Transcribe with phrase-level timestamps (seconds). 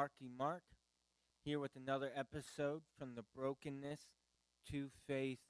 [0.00, 0.62] Marky Mark,
[1.44, 4.00] here with another episode from the Brokenness
[4.70, 5.40] to Faith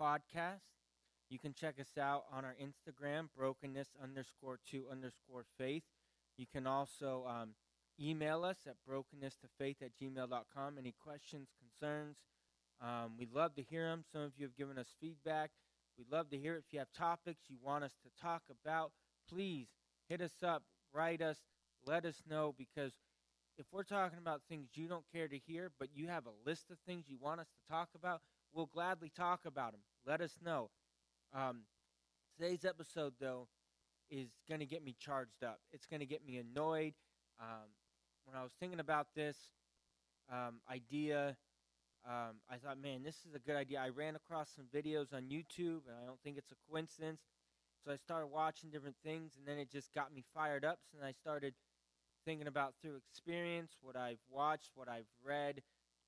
[0.00, 0.62] podcast.
[1.28, 5.82] You can check us out on our Instagram, brokenness underscore to underscore faith.
[6.38, 7.50] You can also um,
[8.00, 10.78] email us at brokenness to faith at gmail.com.
[10.78, 12.16] Any questions, concerns?
[12.80, 14.04] Um, we'd love to hear them.
[14.10, 15.50] Some of you have given us feedback.
[15.98, 16.64] We'd love to hear it.
[16.66, 18.92] If you have topics you want us to talk about,
[19.28, 19.68] please
[20.08, 20.62] hit us up,
[20.94, 21.40] write us,
[21.84, 22.94] let us know because
[23.58, 26.70] if we're talking about things you don't care to hear, but you have a list
[26.70, 28.20] of things you want us to talk about,
[28.52, 29.80] we'll gladly talk about them.
[30.06, 30.70] Let us know.
[31.34, 31.62] Um,
[32.38, 33.48] today's episode, though,
[34.10, 35.60] is going to get me charged up.
[35.72, 36.94] It's going to get me annoyed.
[37.40, 37.68] Um,
[38.24, 39.36] when I was thinking about this
[40.30, 41.36] um, idea,
[42.06, 43.80] um, I thought, man, this is a good idea.
[43.80, 47.20] I ran across some videos on YouTube, and I don't think it's a coincidence.
[47.84, 50.78] So I started watching different things, and then it just got me fired up.
[50.94, 51.54] And I started
[52.24, 55.62] thinking about through experience what I've watched, what I've read,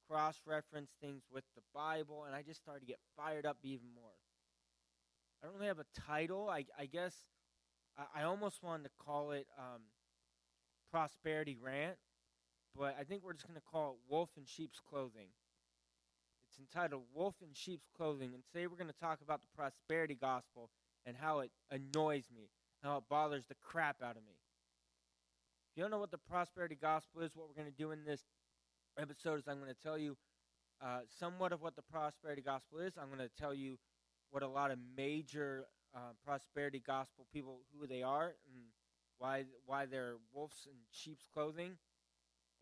[0.09, 3.89] cross reference things with the Bible, and I just started to get fired up even
[3.95, 4.13] more.
[5.43, 6.49] I don't really have a title.
[6.49, 7.15] I, I guess
[7.99, 9.83] I, I, almost wanted to call it um,
[10.91, 11.97] Prosperity Rant,
[12.77, 15.29] but I think we're just going to call it Wolf in Sheep's Clothing.
[16.49, 20.15] It's entitled Wolf in Sheep's Clothing, and today we're going to talk about the prosperity
[20.15, 20.71] gospel
[21.05, 22.49] and how it annoys me,
[22.83, 24.37] how it bothers the crap out of me.
[25.75, 28.05] If you don't know what the prosperity gospel is, what we're going to do in
[28.05, 28.21] this
[28.97, 30.17] episode is I'm going to tell you
[30.81, 32.93] uh, somewhat of what the prosperity gospel is.
[32.97, 33.77] I'm going to tell you
[34.31, 38.63] what a lot of major uh, prosperity gospel people who they are and
[39.19, 41.73] why why they're wolves in sheep's clothing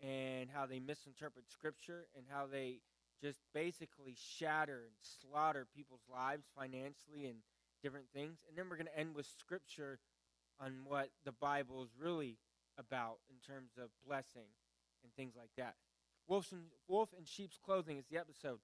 [0.00, 2.78] and how they misinterpret scripture and how they
[3.22, 7.41] just basically shatter and slaughter people's lives financially and
[7.82, 8.38] different things.
[8.48, 9.98] And then we're going to end with scripture
[10.58, 12.38] on what the Bible is really
[12.78, 14.48] about in terms of blessing
[15.03, 15.75] and things like that.
[16.28, 18.59] Wolf in, wolf sheep's clothing is the episode.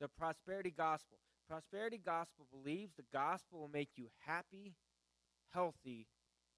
[0.00, 1.18] The prosperity gospel.
[1.48, 4.74] Prosperity gospel believes the gospel will make you happy,
[5.52, 6.06] healthy,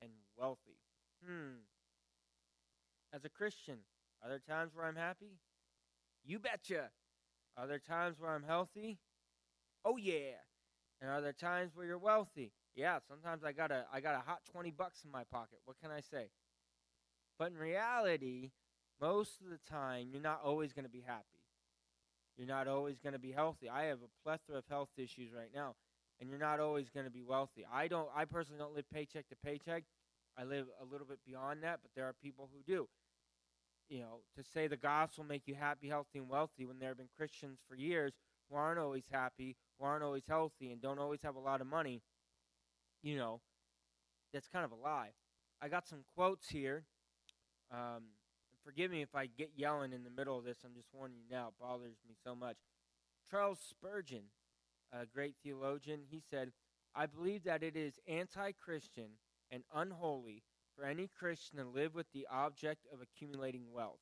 [0.02, 0.78] and wealthy.
[1.24, 1.62] Hmm.
[3.12, 3.78] As a Christian,
[4.22, 5.38] are there times where I'm happy?
[6.24, 6.90] You betcha.
[7.56, 8.98] Are there times where I'm healthy?
[9.84, 10.42] Oh yeah.
[11.00, 12.52] And are there times where you're wealthy?
[12.74, 15.60] Yeah, sometimes I got a I got a hot 20 bucks in my pocket.
[15.64, 16.30] What can I say?
[17.40, 18.50] But in reality,
[19.00, 21.24] most of the time, you're not always going to be happy.
[22.36, 23.66] You're not always going to be healthy.
[23.66, 25.74] I have a plethora of health issues right now,
[26.20, 27.64] and you're not always going to be wealthy.
[27.72, 28.10] I don't.
[28.14, 29.84] I personally don't live paycheck to paycheck.
[30.36, 32.86] I live a little bit beyond that, but there are people who do.
[33.88, 36.98] You know, to say the gospel make you happy, healthy, and wealthy when there have
[36.98, 38.12] been Christians for years
[38.50, 41.66] who aren't always happy, who aren't always healthy, and don't always have a lot of
[41.66, 42.02] money.
[43.02, 43.40] You know,
[44.30, 45.12] that's kind of a lie.
[45.62, 46.84] I got some quotes here
[47.72, 48.04] um,
[48.64, 50.58] forgive me if I get yelling in the middle of this.
[50.64, 51.48] I'm just warning you now.
[51.48, 52.56] It bothers me so much.
[53.30, 54.24] Charles Spurgeon,
[54.92, 56.52] a great theologian, he said,
[56.94, 59.10] I believe that it is anti Christian
[59.50, 60.42] and unholy
[60.76, 64.00] for any Christian to live with the object of accumulating wealth.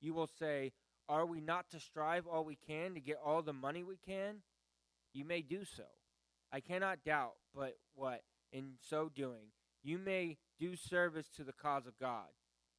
[0.00, 0.72] You will say,
[1.08, 4.42] Are we not to strive all we can to get all the money we can?
[5.12, 5.84] You may do so.
[6.52, 8.22] I cannot doubt, but what?
[8.52, 12.26] In so doing, you may do service to the cause of God.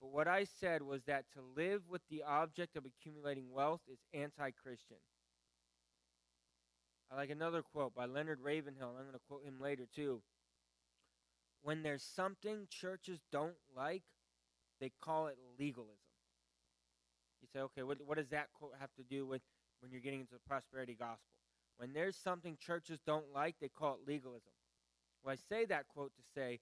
[0.02, 4.00] But what I said was that to live with the object of accumulating wealth is
[4.14, 4.98] anti Christian.
[7.12, 10.22] I like another quote by Leonard Ravenhill, and I'm going to quote him later too.
[11.62, 14.04] When there's something churches don't like,
[14.80, 15.98] they call it legalism.
[17.42, 19.42] You say, okay, what, what does that quote have to do with
[19.82, 21.20] when you're getting into the prosperity gospel?
[21.78, 24.54] When there's something churches don't like, they call it legalism.
[25.24, 26.60] Well, I say that quote to say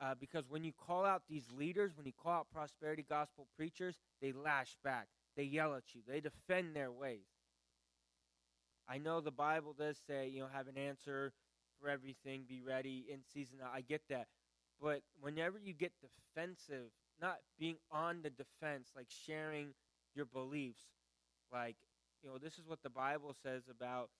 [0.00, 3.96] uh, because when you call out these leaders, when you call out prosperity gospel preachers,
[4.20, 5.08] they lash back.
[5.36, 6.00] They yell at you.
[6.06, 7.26] They defend their ways.
[8.88, 11.32] I know the Bible does say, you know, have an answer
[11.80, 13.58] for everything, be ready in season.
[13.72, 14.26] I get that.
[14.80, 16.90] But whenever you get defensive,
[17.20, 19.74] not being on the defense, like sharing
[20.14, 20.84] your beliefs,
[21.52, 21.76] like,
[22.22, 24.10] you know, this is what the Bible says about,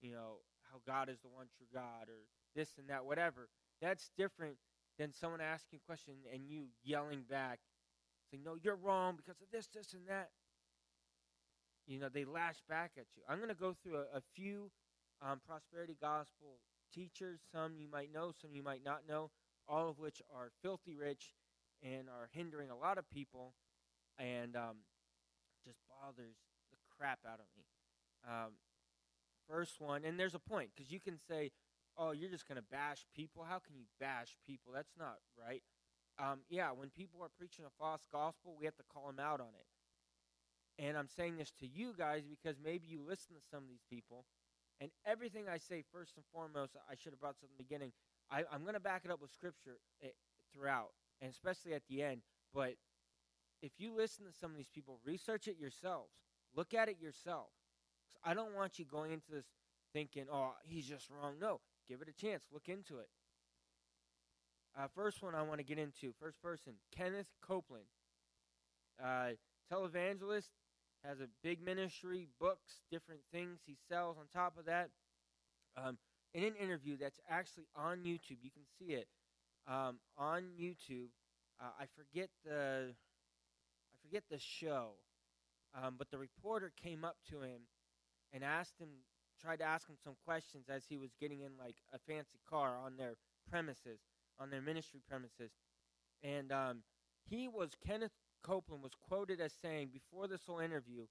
[0.00, 0.38] you know,
[0.72, 2.18] how God is the one true God or
[2.54, 3.48] this and that, whatever.
[3.80, 4.56] That's different
[4.98, 7.60] than someone asking a question and you yelling back,
[8.30, 10.30] saying, No, you're wrong because of this, this, and that.
[11.86, 13.22] You know, they lash back at you.
[13.28, 14.70] I'm going to go through a, a few
[15.20, 16.58] um, prosperity gospel
[16.94, 17.40] teachers.
[17.52, 19.30] Some you might know, some you might not know,
[19.68, 21.34] all of which are filthy rich
[21.82, 23.52] and are hindering a lot of people
[24.18, 24.76] and um,
[25.64, 26.36] just bothers
[26.70, 27.64] the crap out of me.
[28.26, 28.52] Um,
[29.48, 31.50] first one, and there's a point because you can say,
[31.96, 33.44] oh, you're just going to bash people.
[33.48, 34.72] How can you bash people?
[34.74, 35.62] That's not right.
[36.18, 39.40] Um, yeah, when people are preaching a false gospel, we have to call them out
[39.40, 39.66] on it.
[40.82, 43.84] And I'm saying this to you guys because maybe you listen to some of these
[43.88, 44.24] people,
[44.80, 47.92] and everything I say, first and foremost, I should have brought at the beginning.
[48.30, 50.08] I, am going to back it up with scripture eh,
[50.52, 50.90] throughout,
[51.20, 52.22] and especially at the end.
[52.52, 52.74] But
[53.62, 56.10] if you listen to some of these people, research it yourselves.
[56.56, 57.48] Look at it yourself.
[58.24, 59.46] I don't want you going into this
[59.92, 61.34] thinking, oh, he's just wrong.
[61.40, 62.44] No, give it a chance.
[62.52, 63.08] Look into it.
[64.76, 67.84] Uh, first one I want to get into, first person, Kenneth Copeland.
[69.02, 69.30] Uh,
[69.72, 70.48] televangelist,
[71.04, 74.88] has a big ministry, books, different things he sells on top of that.
[75.76, 75.98] Um,
[76.32, 79.06] in an interview that's actually on YouTube, you can see it
[79.68, 81.08] um, on YouTube.
[81.60, 84.92] Uh, I forget the I forget the show,
[85.80, 87.62] um, but the reporter came up to him
[88.32, 88.88] and asked him,
[89.44, 92.76] tried to ask him some questions as he was getting in like a fancy car
[92.82, 93.14] on their
[93.50, 94.00] premises,
[94.40, 95.52] on their ministry premises,
[96.22, 96.82] and um,
[97.28, 98.12] he was Kenneth
[98.42, 101.06] Copeland was quoted as saying before this whole interview,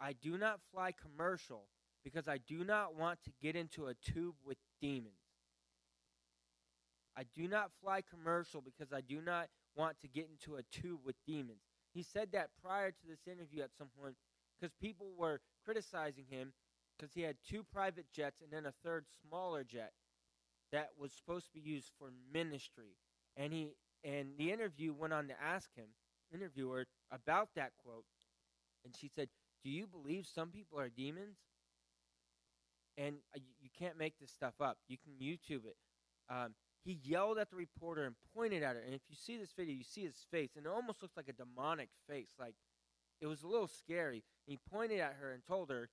[0.00, 1.64] I do not fly commercial
[2.04, 5.14] because I do not want to get into a tube with demons.
[7.16, 11.00] I do not fly commercial because I do not want to get into a tube
[11.04, 11.60] with demons.
[11.92, 14.14] He said that prior to this interview at some point
[14.58, 16.52] because people were criticizing him
[17.02, 19.92] because he had two private jets and then a third smaller jet
[20.70, 22.96] that was supposed to be used for ministry.
[23.36, 23.72] And he
[24.04, 25.86] and the interview went on to ask him
[26.32, 28.04] interviewer about that quote,
[28.84, 29.28] and she said,
[29.64, 31.38] Do you believe some people are demons?
[32.96, 34.76] And uh, you can't make this stuff up.
[34.86, 35.76] You can YouTube it.
[36.30, 38.82] Um, he yelled at the reporter and pointed at her.
[38.82, 41.28] And if you see this video, you see his face, and it almost looks like
[41.28, 42.30] a demonic face.
[42.38, 42.54] Like
[43.20, 44.22] it was a little scary.
[44.46, 45.88] And he pointed at her and told her,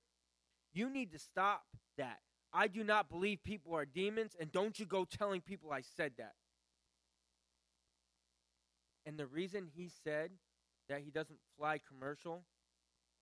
[0.72, 1.64] You need to stop
[1.96, 2.18] that.
[2.52, 6.12] I do not believe people are demons, and don't you go telling people I said
[6.18, 6.34] that.
[9.06, 10.30] And the reason he said
[10.88, 12.42] that he doesn't fly commercial,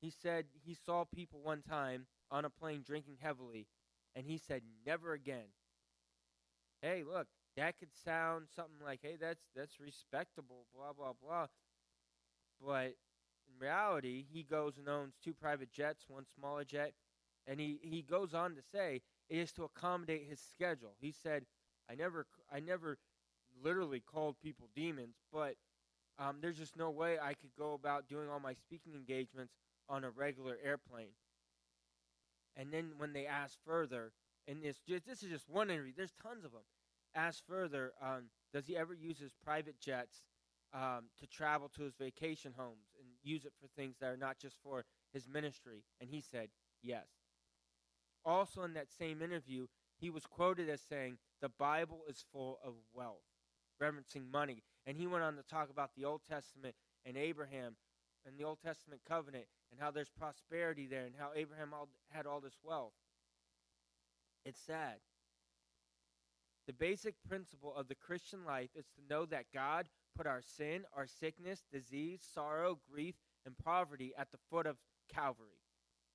[0.00, 3.66] he said he saw people one time on a plane drinking heavily,
[4.14, 5.52] and he said, never again.
[6.80, 11.46] Hey, look, that could sound something like, hey, that's that's respectable, blah blah blah.
[12.64, 12.94] But
[13.48, 16.92] in reality, he goes and owns two private jets, one smaller jet,
[17.48, 20.94] and he, he goes on to say it is to accommodate his schedule.
[21.00, 21.46] He said,
[21.90, 22.98] I never I never
[23.62, 25.56] literally called people demons, but
[26.18, 29.54] um, there's just no way I could go about doing all my speaking engagements
[29.88, 31.14] on a regular airplane.
[32.56, 34.12] And then when they ask further,
[34.46, 35.92] and this this is just one interview.
[35.96, 36.62] There's tons of them.
[37.14, 40.22] Ask further, um, does he ever use his private jets
[40.74, 44.38] um, to travel to his vacation homes and use it for things that are not
[44.38, 45.84] just for his ministry?
[46.00, 46.48] And he said
[46.82, 47.06] yes.
[48.25, 49.67] Also, in that same interview,
[49.97, 53.25] he was quoted as saying, "The Bible is full of wealth."
[53.81, 54.62] referencing money.
[54.87, 56.75] And he went on to talk about the Old Testament
[57.05, 57.76] and Abraham
[58.26, 62.26] and the Old Testament covenant and how there's prosperity there and how Abraham all, had
[62.26, 62.94] all this wealth.
[64.44, 64.97] It's sad.
[66.67, 70.85] The basic principle of the Christian life is to know that God put our sin,
[70.94, 73.15] our sickness, disease, sorrow, grief,
[73.47, 74.76] and poverty at the foot of
[75.12, 75.62] Calvary.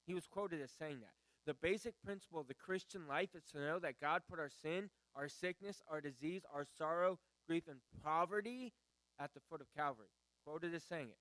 [0.05, 1.22] He was quoted as saying that.
[1.45, 4.89] The basic principle of the Christian life is to know that God put our sin,
[5.15, 8.73] our sickness, our disease, our sorrow, grief, and poverty
[9.19, 10.07] at the foot of Calvary.
[10.45, 11.17] Quoted as saying it.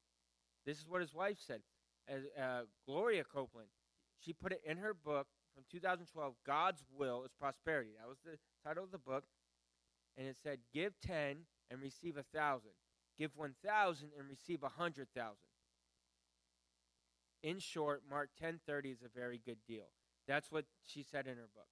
[0.64, 1.62] This is what his wife said.
[2.08, 3.68] As, uh, Gloria Copeland,
[4.18, 7.90] she put it in her book from 2012, God's Will is Prosperity.
[7.98, 9.24] That was the title of the book.
[10.16, 11.38] And it said, Give 10
[11.70, 12.70] and receive a 1,000.
[13.18, 15.36] Give 1,000 and receive a 100,000.
[17.42, 19.90] In short, Mark 10:30 is a very good deal.
[20.26, 21.68] That's what she said in her book.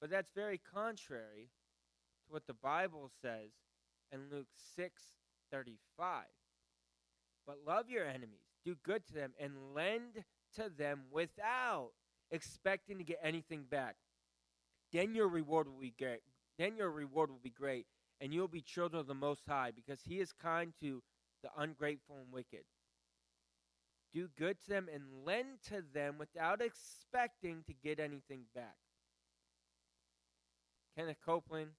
[0.00, 1.50] But that's very contrary
[2.26, 3.50] to what the Bible says
[4.12, 6.24] in Luke 6:35.
[7.46, 10.24] But love your enemies, do good to them and lend
[10.56, 11.92] to them without
[12.30, 13.96] expecting to get anything back.
[14.92, 16.22] Then your reward will be great.
[16.58, 17.86] Then your reward will be great,
[18.20, 21.02] and you will be children of the Most High, because He is kind to
[21.42, 22.64] the ungrateful and wicked.
[24.16, 28.78] Do good to them and lend to them without expecting to get anything back.
[30.96, 31.72] Kenneth Copeland,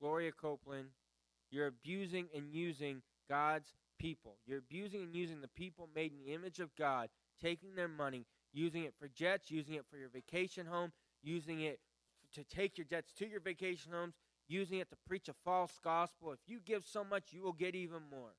[0.00, 0.86] Gloria Copeland,
[1.50, 4.36] you're abusing and using God's people.
[4.46, 8.24] You're abusing and using the people made in the image of God, taking their money,
[8.54, 10.92] using it for jets, using it for your vacation home,
[11.22, 11.78] using it
[12.32, 14.14] to take your jets to your vacation homes,
[14.48, 16.32] using it to preach a false gospel.
[16.32, 18.32] If you give so much, you will get even more.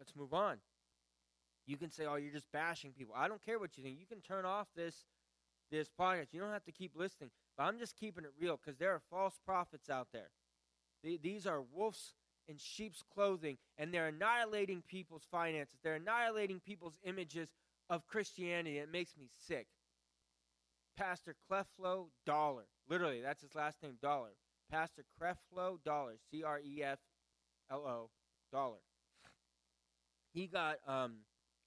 [0.00, 0.58] Let's move on.
[1.66, 4.00] You can say, "Oh, you're just bashing people." I don't care what you think.
[4.00, 5.04] You can turn off this
[5.70, 6.32] this podcast.
[6.32, 7.30] You don't have to keep listening.
[7.56, 10.30] But I'm just keeping it real because there are false prophets out there.
[11.02, 12.14] These are wolves
[12.48, 15.78] in sheep's clothing and they're annihilating people's finances.
[15.82, 17.48] They're annihilating people's images
[17.88, 18.78] of Christianity.
[18.78, 19.68] It makes me sick.
[20.96, 22.64] Pastor Creflo Dollar.
[22.88, 24.30] Literally, that's his last name, Dollar.
[24.70, 26.98] Pastor Creflo Dollar, C R E F
[27.70, 28.10] L O,
[28.52, 28.78] Dollar.
[30.32, 31.18] He got um,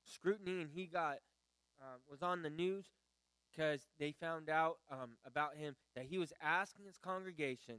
[0.05, 1.17] scrutiny and he got
[1.82, 2.86] uh, was on the news
[3.51, 7.77] because they found out um, about him that he was asking his congregation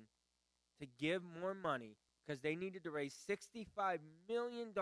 [0.80, 4.72] to give more money because they needed to raise $65 million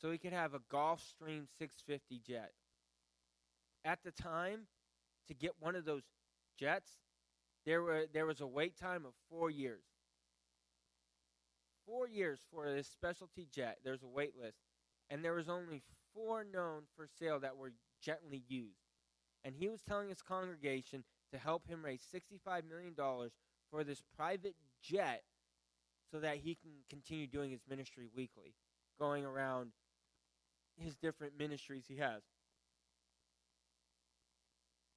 [0.00, 2.52] so he could have a Gulfstream 650 jet.
[3.84, 4.68] At the time,
[5.28, 6.04] to get one of those
[6.58, 6.92] jets,
[7.66, 9.84] there, were, there was a wait time of four years.
[11.88, 13.78] Four years for this specialty jet.
[13.82, 14.58] There's a wait list.
[15.08, 15.82] And there was only
[16.14, 18.76] four known for sale that were gently used.
[19.42, 22.94] And he was telling his congregation to help him raise $65 million
[23.70, 25.22] for this private jet
[26.10, 28.54] so that he can continue doing his ministry weekly,
[28.98, 29.70] going around
[30.76, 32.22] his different ministries he has.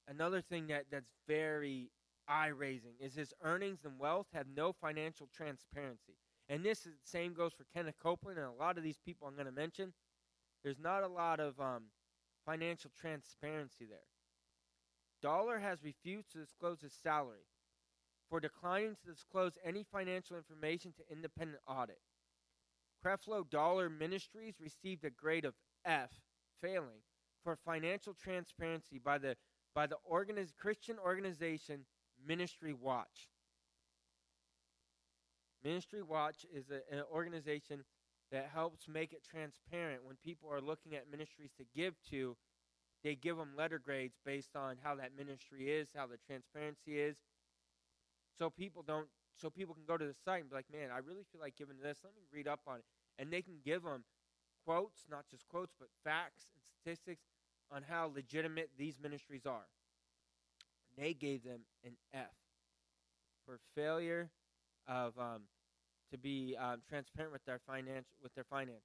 [0.08, 1.90] Another thing that, that's very
[2.28, 6.18] eye raising is his earnings and wealth have no financial transparency.
[6.52, 9.32] And this is, same goes for Kenneth Copeland and a lot of these people I'm
[9.34, 9.94] going to mention.
[10.62, 11.84] There's not a lot of um,
[12.44, 14.10] financial transparency there.
[15.22, 17.46] Dollar has refused to disclose his salary
[18.28, 22.00] for declining to disclose any financial information to independent audit.
[23.02, 25.54] Creflo Dollar Ministries received a grade of
[25.86, 26.10] F,
[26.60, 27.00] failing,
[27.42, 29.36] for financial transparency by the
[29.74, 31.86] by the organiz- Christian organization
[32.26, 33.30] Ministry Watch.
[35.64, 37.84] Ministry Watch is a, an organization
[38.30, 42.36] that helps make it transparent when people are looking at ministries to give to.
[43.04, 47.16] They give them letter grades based on how that ministry is, how the transparency is,
[48.38, 49.08] so people don't.
[49.34, 51.56] So people can go to the site and be like, "Man, I really feel like
[51.56, 51.98] giving to this.
[52.04, 52.84] Let me read up on it,"
[53.18, 54.04] and they can give them
[54.64, 57.24] quotes, not just quotes, but facts and statistics
[57.70, 59.66] on how legitimate these ministries are.
[60.96, 62.36] They gave them an F
[63.44, 64.30] for failure
[64.88, 65.42] of um,
[66.10, 68.82] to be um, transparent with their finance with their finances.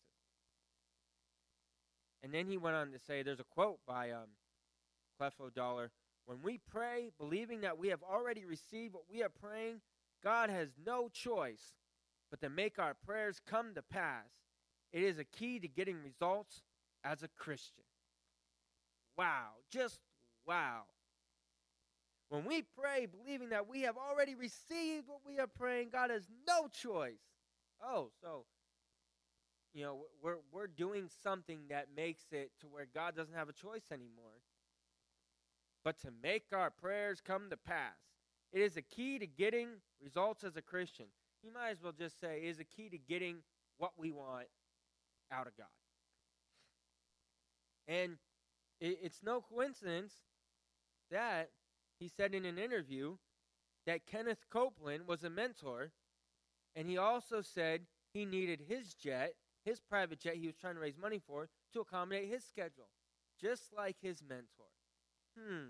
[2.24, 4.28] And then he went on to say, "There's a quote by um,
[5.20, 5.92] Creflo Dollar.
[6.26, 9.82] When we pray, believing that we have already received what we are praying,
[10.24, 11.74] God has no choice
[12.30, 14.26] but to make our prayers come to pass.
[14.92, 16.64] It is a key to getting results
[17.04, 17.84] as a Christian."
[19.18, 20.00] Wow, just
[20.46, 20.84] wow.
[22.30, 26.28] When we pray, believing that we have already received what we are praying, God has
[26.48, 27.22] no choice.
[27.82, 28.46] Oh, so
[29.74, 33.54] you know we're we're doing something that makes it to where God doesn't have a
[33.54, 34.42] choice anymore,
[35.86, 37.96] but to make our prayers come to pass.
[38.52, 39.70] It is a key to getting
[40.02, 41.06] results as a Christian.
[41.44, 43.38] You might as well just say is a key to getting
[43.78, 44.48] what we want
[45.32, 45.68] out of God.
[47.88, 48.18] And
[48.82, 50.14] it, it's no coincidence
[51.12, 51.52] that
[52.00, 53.18] he said in an interview
[53.86, 55.92] that Kenneth Copeland was a mentor,
[56.76, 57.82] and he also said
[58.14, 61.82] he needed his jet, his private jet he was trying to raise money for, to
[61.82, 62.90] accommodate his schedule,
[63.40, 64.72] just like his mentor.
[65.38, 65.70] Hmm.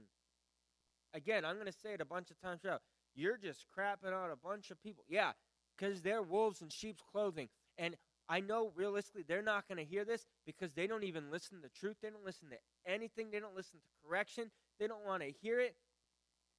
[1.13, 2.81] Again, I'm going to say it a bunch of times throughout.
[3.15, 5.03] You're just crapping on a bunch of people.
[5.07, 5.31] Yeah,
[5.77, 7.49] because they're wolves in sheep's clothing.
[7.77, 7.95] And
[8.29, 11.69] I know realistically they're not going to hear this because they don't even listen to
[11.69, 11.97] truth.
[12.01, 13.31] They don't listen to anything.
[13.31, 14.51] They don't listen to correction.
[14.79, 15.75] They don't want to hear it.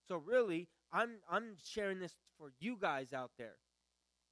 [0.09, 3.57] So really, I'm I'm sharing this for you guys out there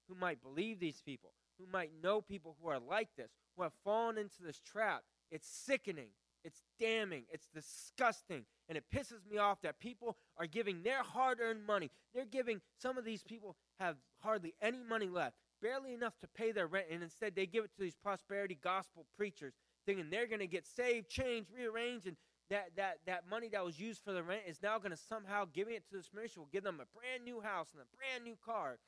[0.09, 3.73] who might believe these people, who might know people who are like this, who have
[3.85, 5.02] fallen into this trap.
[5.30, 6.09] It's sickening.
[6.45, 7.25] It's damning.
[7.28, 8.45] It's disgusting.
[8.68, 11.90] And it pisses me off that people are giving their hard earned money.
[12.14, 16.52] They're giving, some of these people have hardly any money left barely enough to pay
[16.52, 19.54] their rent, and instead they give it to these prosperity gospel preachers,
[19.85, 22.16] thinking they're going to get saved, changed, rearranged, and
[22.50, 25.47] that, that, that money that was used for the rent is now going to somehow
[25.53, 28.25] giving it to this ministry will give them a brand new house and a brand
[28.25, 28.79] new car.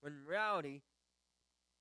[0.00, 0.82] When in reality,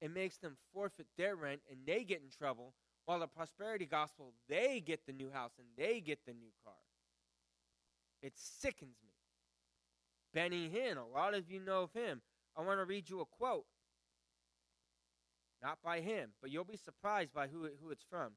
[0.02, 2.74] it makes them forfeit their rent and they get in trouble,
[3.06, 6.74] while the prosperity gospel, they get the new house and they get the new car.
[8.22, 9.14] It sickens me.
[10.34, 12.22] Benny Hinn, a lot of you know of him.
[12.56, 13.66] I want to read you a quote.
[15.64, 18.34] Not by him, but you'll be surprised by who, who it's from.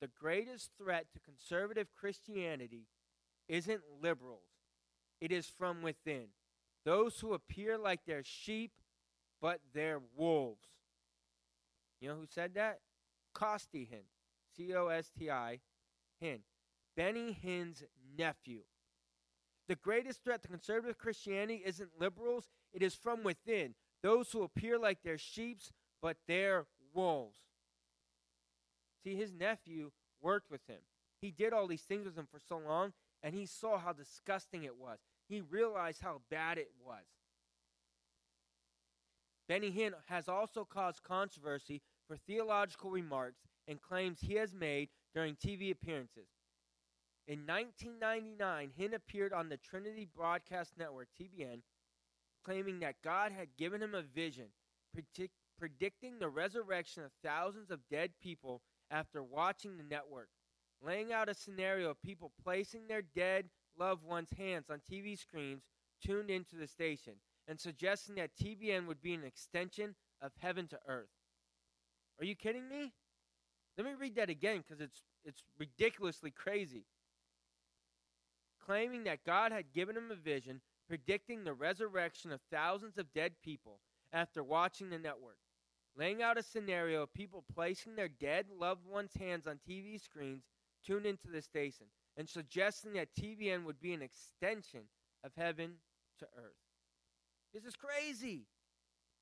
[0.00, 2.88] The greatest threat to conservative Christianity
[3.48, 4.48] isn't liberals,
[5.20, 6.26] it is from within.
[6.84, 8.72] Those who appear like they're sheep,
[9.40, 10.68] but they're wolves.
[12.00, 12.80] You know who said that?
[13.32, 14.04] Costi Hinn.
[14.56, 15.60] C O S T I
[16.22, 16.40] Hinn.
[16.96, 17.82] Benny Hinn's
[18.18, 18.60] nephew.
[19.66, 23.74] The greatest threat to conservative Christianity isn't liberals, it is from within.
[24.02, 25.60] those who appear like they're sheep,
[26.02, 27.40] but they're wolves.
[29.04, 29.90] See, his nephew
[30.22, 30.80] worked with him.
[31.20, 32.92] He did all these things with him for so long,
[33.22, 34.98] and he saw how disgusting it was.
[35.28, 37.04] He realized how bad it was.
[39.46, 45.36] Benny Hinn has also caused controversy for theological remarks and claims he has made during
[45.36, 46.28] TV appearances.
[47.26, 51.60] In 1999, Hinn appeared on the Trinity Broadcast Network, TBN,
[52.44, 54.48] claiming that God had given him a vision
[54.92, 58.60] predict, predicting the resurrection of thousands of dead people
[58.94, 60.28] after watching the network,
[60.80, 63.46] laying out a scenario of people placing their dead
[63.76, 65.64] loved ones' hands on TV screens
[66.04, 67.14] tuned into the station,
[67.48, 71.08] and suggesting that TBN would be an extension of heaven to earth.
[72.20, 72.92] Are you kidding me?
[73.76, 76.86] Let me read that again because it's, it's ridiculously crazy.
[78.64, 83.32] Claiming that God had given him a vision predicting the resurrection of thousands of dead
[83.42, 83.80] people
[84.12, 85.38] after watching the network,
[85.96, 90.44] laying out a scenario of people placing their dead loved ones' hands on TV screens
[90.84, 91.86] tuned into the station,
[92.16, 94.82] and suggesting that TBN would be an extension
[95.24, 95.74] of heaven
[96.18, 96.60] to earth.
[97.52, 98.46] This is crazy.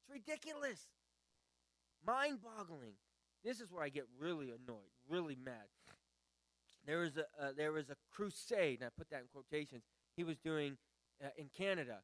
[0.00, 0.80] It's ridiculous.
[2.04, 2.94] Mind boggling.
[3.44, 5.68] This is where I get really annoyed, really mad.
[6.86, 9.84] There was a uh, there was a crusade, and I put that in quotations.
[10.16, 10.76] He was doing
[11.22, 11.98] uh, in Canada,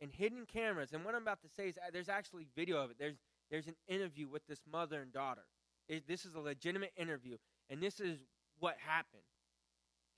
[0.00, 0.92] and hidden cameras.
[0.92, 2.96] And what I'm about to say is, uh, there's actually video of it.
[2.98, 3.18] There's
[3.54, 5.44] there's an interview with this mother and daughter.
[5.88, 7.36] It, this is a legitimate interview,
[7.70, 8.18] and this is
[8.58, 9.22] what happened.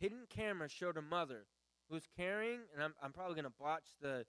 [0.00, 1.44] Hidden camera showed a mother
[1.86, 4.24] who was carrying, and I'm I'm probably going to botch the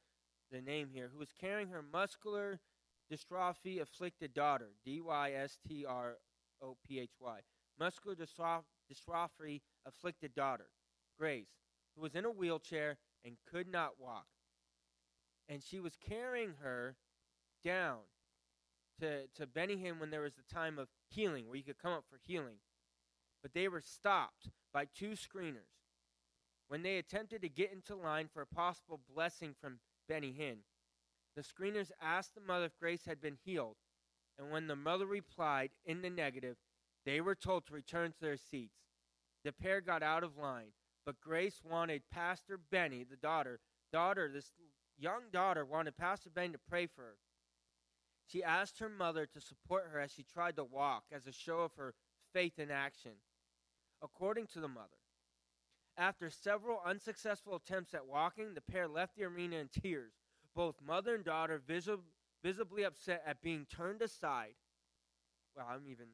[0.51, 2.59] the name here, who was carrying her muscular
[3.09, 6.17] dystrophy afflicted daughter, D Y S T R
[6.61, 7.39] O P H Y,
[7.79, 10.67] muscular dystrophy afflicted daughter,
[11.17, 11.47] Grace,
[11.95, 14.27] who was in a wheelchair and could not walk.
[15.47, 16.97] And she was carrying her
[17.63, 17.99] down
[18.99, 21.93] to, to Benny Hinn when there was a time of healing, where you could come
[21.93, 22.57] up for healing.
[23.41, 25.77] But they were stopped by two screeners
[26.67, 30.57] when they attempted to get into line for a possible blessing from Benny Hinn.
[31.35, 33.77] The screeners asked the mother if Grace had been healed,
[34.37, 36.57] and when the mother replied in the negative,
[37.05, 38.79] they were told to return to their seats.
[39.43, 40.71] The pair got out of line,
[41.05, 43.59] but Grace wanted Pastor Benny, the daughter,
[43.93, 44.51] daughter, this
[44.97, 47.15] young daughter wanted Pastor Benny to pray for her.
[48.27, 51.61] She asked her mother to support her as she tried to walk as a show
[51.61, 51.93] of her
[52.33, 53.13] faith in action.
[54.01, 54.97] According to the mother,
[55.97, 60.13] after several unsuccessful attempts at walking, the pair left the arena in tears,
[60.53, 61.95] both mother and daughter visi-
[62.43, 64.53] visibly upset at being turned aside.
[65.55, 66.07] Well, I'm even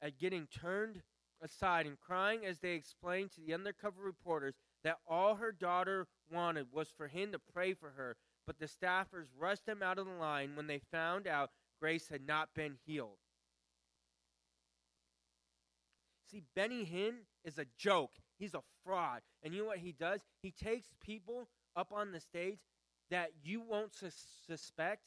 [0.00, 1.02] at getting turned
[1.42, 6.72] aside and crying as they explained to the undercover reporters that all her daughter wanted
[6.72, 10.12] was for him to pray for her, but the staffers rushed them out of the
[10.12, 11.50] line when they found out
[11.80, 13.18] Grace had not been healed.
[16.30, 18.12] See, Benny Hinn is a joke.
[18.38, 19.20] He's a fraud.
[19.42, 20.20] And you know what he does?
[20.40, 22.60] He takes people up on the stage
[23.10, 23.92] that you won't
[24.46, 25.02] suspect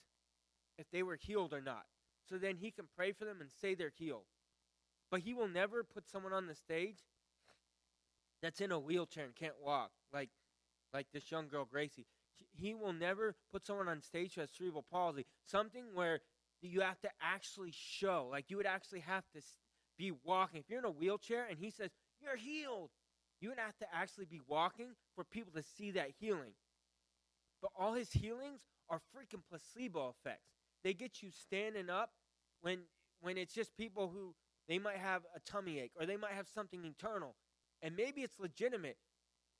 [0.78, 1.86] if they were healed or not.
[2.30, 4.26] So then he can pray for them and say they're healed.
[5.10, 7.00] But he will never put someone on the stage
[8.42, 10.30] that's in a wheelchair and can't walk, like
[10.94, 12.06] like this young girl Gracie.
[12.58, 16.22] He will never put someone on stage who has cerebral palsy, something where
[16.62, 19.42] you have to actually show, like you would actually have to
[19.98, 20.62] be walking.
[20.62, 21.90] If you're in a wheelchair and he says
[22.20, 22.90] you're healed,
[23.42, 26.54] you would have to actually be walking for people to see that healing.
[27.62, 30.50] But all his healings are freaking placebo effects.
[30.84, 32.12] They get you standing up
[32.62, 32.80] when
[33.22, 34.36] when it's just people who
[34.68, 37.36] they might have a tummy ache or they might have something internal.
[37.82, 38.98] And maybe it's legitimate,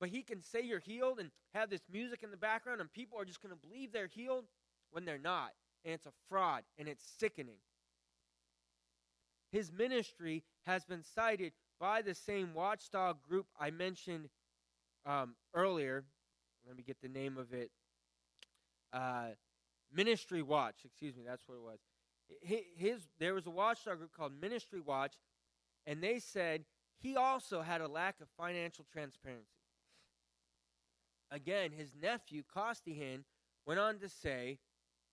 [0.00, 3.18] but he can say you're healed and have this music in the background, and people
[3.18, 4.44] are just going to believe they're healed
[4.90, 5.52] when they're not.
[5.84, 7.58] And it's a fraud, and it's sickening.
[9.52, 14.28] His ministry has been cited by the same watchdog group I mentioned
[15.04, 16.04] um, earlier.
[16.66, 17.70] Let me get the name of it.
[18.92, 19.28] Uh,
[19.92, 21.78] Ministry Watch, excuse me, that's what it was
[22.76, 25.14] his there was a watchdog group called Ministry Watch,
[25.86, 26.64] and they said
[26.98, 29.46] he also had a lack of financial transparency.
[31.30, 33.24] Again, his nephew Costi Hinn
[33.66, 34.58] went on to say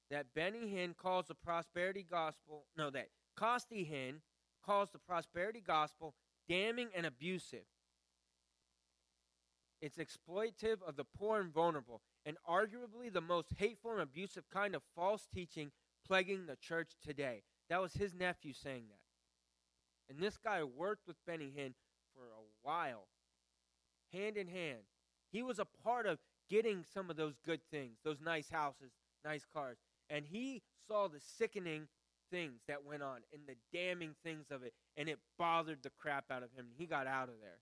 [0.09, 4.21] that Benny Hinn calls the prosperity gospel no that Costi Hinn
[4.63, 6.13] calls the prosperity gospel
[6.47, 7.65] damning and abusive.
[9.81, 14.75] It's exploitative of the poor and vulnerable, and arguably the most hateful and abusive kind
[14.75, 15.71] of false teaching
[16.07, 17.43] plaguing the church today.
[17.69, 20.13] That was his nephew saying that.
[20.13, 21.73] And this guy worked with Benny Hinn
[22.13, 23.07] for a while,
[24.13, 24.83] hand in hand.
[25.33, 26.19] He was a part of
[26.49, 28.91] getting some of those good things, those nice houses,
[29.25, 29.77] nice cars.
[30.09, 31.87] And he saw the sickening
[32.31, 36.25] things that went on and the damning things of it, and it bothered the crap
[36.31, 36.67] out of him.
[36.77, 37.57] He got out of there.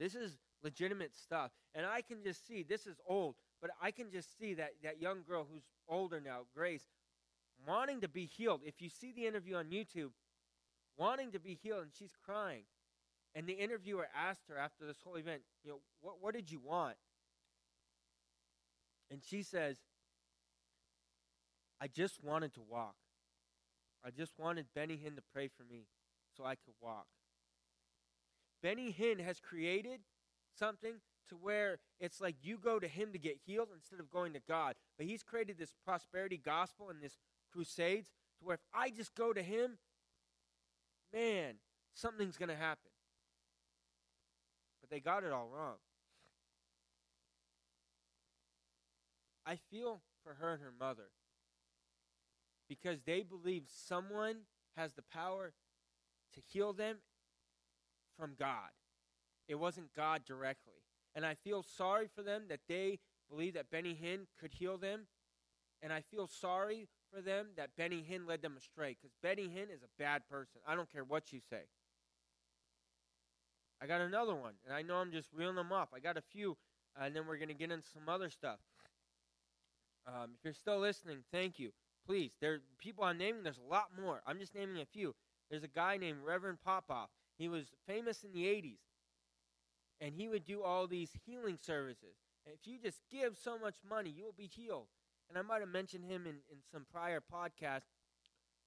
[0.00, 1.52] This is legitimate stuff.
[1.74, 5.00] And I can just see, this is old, but I can just see that, that
[5.00, 6.86] young girl who's older now, Grace,
[7.66, 8.62] wanting to be healed.
[8.64, 10.10] If you see the interview on YouTube,
[10.96, 12.64] wanting to be healed, and she's crying.
[13.34, 16.60] And the interviewer asked her after this whole event, you know, what, what did you
[16.60, 16.96] want?
[19.10, 19.78] And she says,
[21.80, 22.94] I just wanted to walk.
[24.04, 25.86] I just wanted Benny Hinn to pray for me
[26.36, 27.06] so I could walk.
[28.62, 30.00] Benny Hinn has created
[30.58, 30.94] something
[31.28, 34.40] to where it's like you go to him to get healed instead of going to
[34.46, 34.74] God.
[34.96, 37.18] But he's created this prosperity gospel and this
[37.52, 39.78] crusades to where if I just go to him,
[41.12, 41.54] man,
[41.94, 42.90] something's going to happen.
[44.84, 45.76] But they got it all wrong.
[49.46, 51.08] I feel for her and her mother
[52.68, 54.40] because they believe someone
[54.76, 55.54] has the power
[56.34, 56.96] to heal them
[58.18, 58.68] from God.
[59.48, 60.82] It wasn't God directly.
[61.14, 62.98] And I feel sorry for them that they
[63.30, 65.06] believe that Benny Hinn could heal them.
[65.82, 69.74] And I feel sorry for them that Benny Hinn led them astray because Benny Hinn
[69.74, 70.60] is a bad person.
[70.68, 71.62] I don't care what you say.
[73.82, 75.88] I got another one, and I know I'm just reeling them off.
[75.94, 76.56] I got a few,
[77.00, 78.58] and then we're going to get into some other stuff.
[80.06, 81.70] Um, if you're still listening, thank you.
[82.06, 83.42] Please, there people I'm naming.
[83.42, 84.20] There's a lot more.
[84.26, 85.14] I'm just naming a few.
[85.50, 87.08] There's a guy named Reverend Popoff.
[87.36, 88.78] He was famous in the 80s,
[90.00, 92.16] and he would do all these healing services.
[92.46, 94.86] And if you just give so much money, you will be healed.
[95.28, 97.88] And I might have mentioned him in, in some prior podcasts.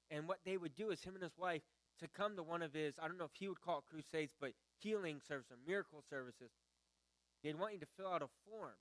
[0.09, 1.61] And what they would do is him and his wife
[1.99, 4.33] to come to one of his, I don't know if he would call it crusades,
[4.39, 6.51] but healing service or miracle services.
[7.43, 8.73] They'd want you to fill out a form,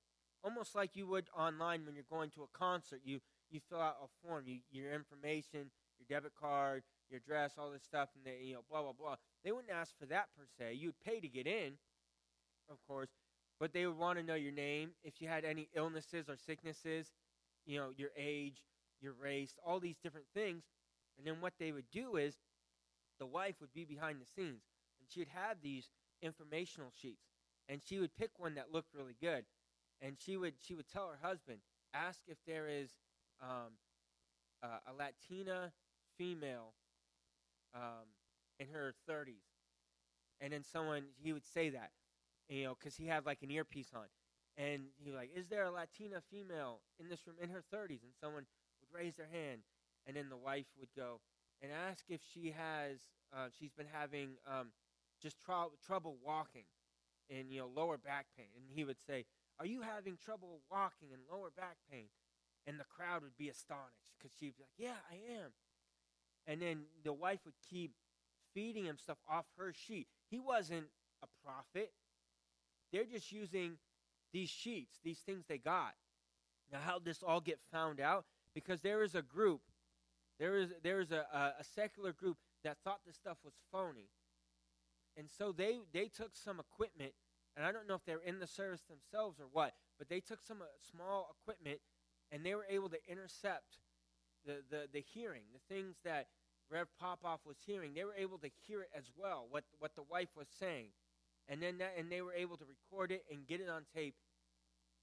[0.42, 3.00] almost like you would online when you're going to a concert.
[3.04, 7.70] You you fill out a form, you, your information, your debit card, your address, all
[7.70, 9.16] this stuff, and they, you know, blah blah blah.
[9.44, 10.74] They wouldn't ask for that per se.
[10.74, 11.74] You'd pay to get in,
[12.70, 13.10] of course,
[13.60, 17.12] but they would want to know your name, if you had any illnesses or sicknesses,
[17.64, 18.62] you know, your age,
[19.00, 20.64] your race, all these different things.
[21.18, 22.34] And then what they would do is
[23.18, 24.62] the wife would be behind the scenes
[25.06, 25.90] and she'd have these
[26.22, 27.22] informational sheets
[27.68, 29.44] and she would pick one that looked really good
[30.00, 31.58] and she would she would tell her husband
[31.94, 32.90] ask if there is
[33.42, 33.72] um,
[34.62, 35.72] uh, a latina
[36.18, 36.74] female
[37.74, 38.06] um,
[38.58, 39.44] in her 30s
[40.40, 41.90] and then someone he would say that
[42.48, 44.06] you know because he had like an earpiece on.
[44.58, 48.02] And he was like is there a latina female in this room in her 30s
[48.04, 48.46] and someone
[48.80, 49.62] would raise their hand
[50.06, 51.20] and then the wife would go
[51.62, 53.00] and ask if she has
[53.34, 54.72] uh, she's been having um,
[55.22, 56.64] just tr- trouble walking
[57.30, 58.46] and you know lower back pain.
[58.56, 59.24] And he would say
[59.58, 62.06] are you having trouble walking and lower back pain?
[62.66, 65.50] And the crowd would be astonished because she'd be like yeah i am.
[66.46, 67.92] And then the wife would keep
[68.54, 70.06] feeding him stuff off her sheet.
[70.30, 70.86] He wasn't
[71.22, 71.92] a prophet.
[72.92, 73.78] They're just using
[74.32, 75.94] these sheets these things they got.
[76.72, 78.24] Now how this all get found out?
[78.54, 79.60] Because there is a group
[80.38, 84.08] there is there is a, a, a secular group that thought this stuff was phony
[85.16, 87.12] and so they they took some equipment,
[87.56, 90.42] and I don't know if they're in the service themselves or what, but they took
[90.42, 91.80] some uh, small equipment,
[92.30, 93.78] and they were able to intercept
[94.44, 96.28] the, the the hearing, the things that
[96.70, 97.94] Rev Popoff was hearing.
[97.94, 100.88] They were able to hear it as well, what what the wife was saying,
[101.48, 104.16] and then that, and they were able to record it and get it on tape,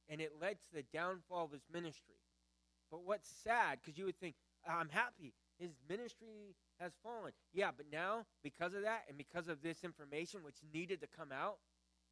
[0.10, 2.16] and it led to the downfall of his ministry.
[2.92, 4.36] But what's sad, because you would think,
[4.68, 7.32] I'm happy his ministry has fallen.
[7.54, 11.32] Yeah, but now, because of that and because of this information which needed to come
[11.32, 11.58] out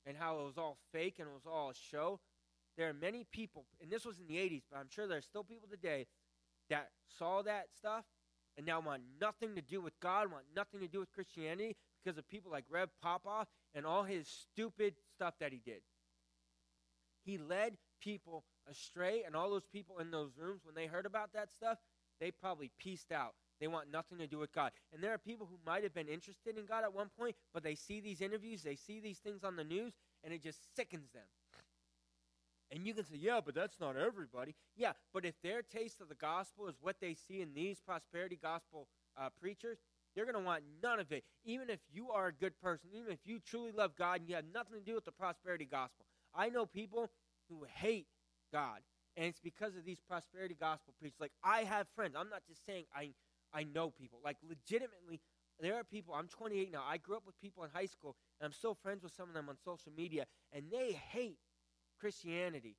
[0.06, 2.20] and how it was all fake and it was all a show,
[2.78, 5.22] there are many people, and this was in the 80s, but I'm sure there are
[5.22, 6.08] still people today
[6.70, 8.06] that saw that stuff
[8.58, 12.18] and now want nothing to do with God, want nothing to do with Christianity because
[12.18, 15.82] of people like Rev Popoff and all his stupid stuff that he did.
[17.24, 21.34] He led people astray, and all those people in those rooms, when they heard about
[21.34, 21.78] that stuff,
[22.22, 23.34] they probably pieced out.
[23.60, 24.72] They want nothing to do with God.
[24.94, 27.64] And there are people who might have been interested in God at one point, but
[27.64, 31.10] they see these interviews, they see these things on the news, and it just sickens
[31.14, 31.26] them.
[32.72, 34.56] And you can say, yeah, but that's not everybody.
[34.78, 38.40] Yeah, but if their taste of the gospel is what they see in these prosperity
[38.42, 38.88] gospel
[39.20, 39.78] uh, preachers,
[40.16, 41.24] they're going to want none of it.
[41.44, 44.36] Even if you are a good person, even if you truly love God and you
[44.36, 46.06] have nothing to do with the prosperity gospel.
[46.34, 47.10] I know people
[47.50, 48.08] who hate
[48.54, 48.80] God
[49.18, 51.20] and it's because of these prosperity gospel preachers.
[51.20, 52.16] Like I have friends.
[52.18, 53.12] I'm not just saying I
[53.54, 54.20] I know people.
[54.24, 55.20] Like legitimately,
[55.60, 56.14] there are people.
[56.14, 56.84] I'm 28 now.
[56.88, 59.34] I grew up with people in high school, and I'm still friends with some of
[59.34, 61.38] them on social media, and they hate
[62.00, 62.78] Christianity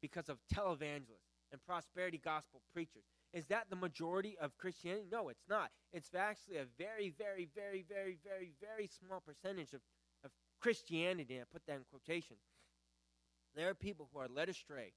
[0.00, 3.04] because of televangelists and prosperity gospel preachers.
[3.32, 5.06] Is that the majority of Christianity?
[5.10, 5.70] No, it's not.
[5.92, 9.80] It's actually a very, very, very, very, very, very small percentage of,
[10.24, 11.40] of Christianity.
[11.40, 12.36] I put that in quotation.
[13.54, 14.92] There are people who are led astray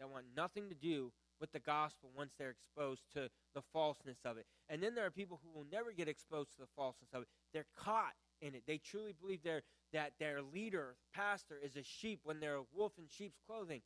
[0.00, 4.36] that want nothing to do with the gospel once they're exposed to the falseness of
[4.36, 4.46] it.
[4.68, 7.28] And then there are people who will never get exposed to the falseness of it.
[7.52, 8.62] They're caught in it.
[8.66, 9.40] They truly believe
[9.92, 13.82] that their leader, pastor, is a sheep when they're a wolf in sheep's clothing.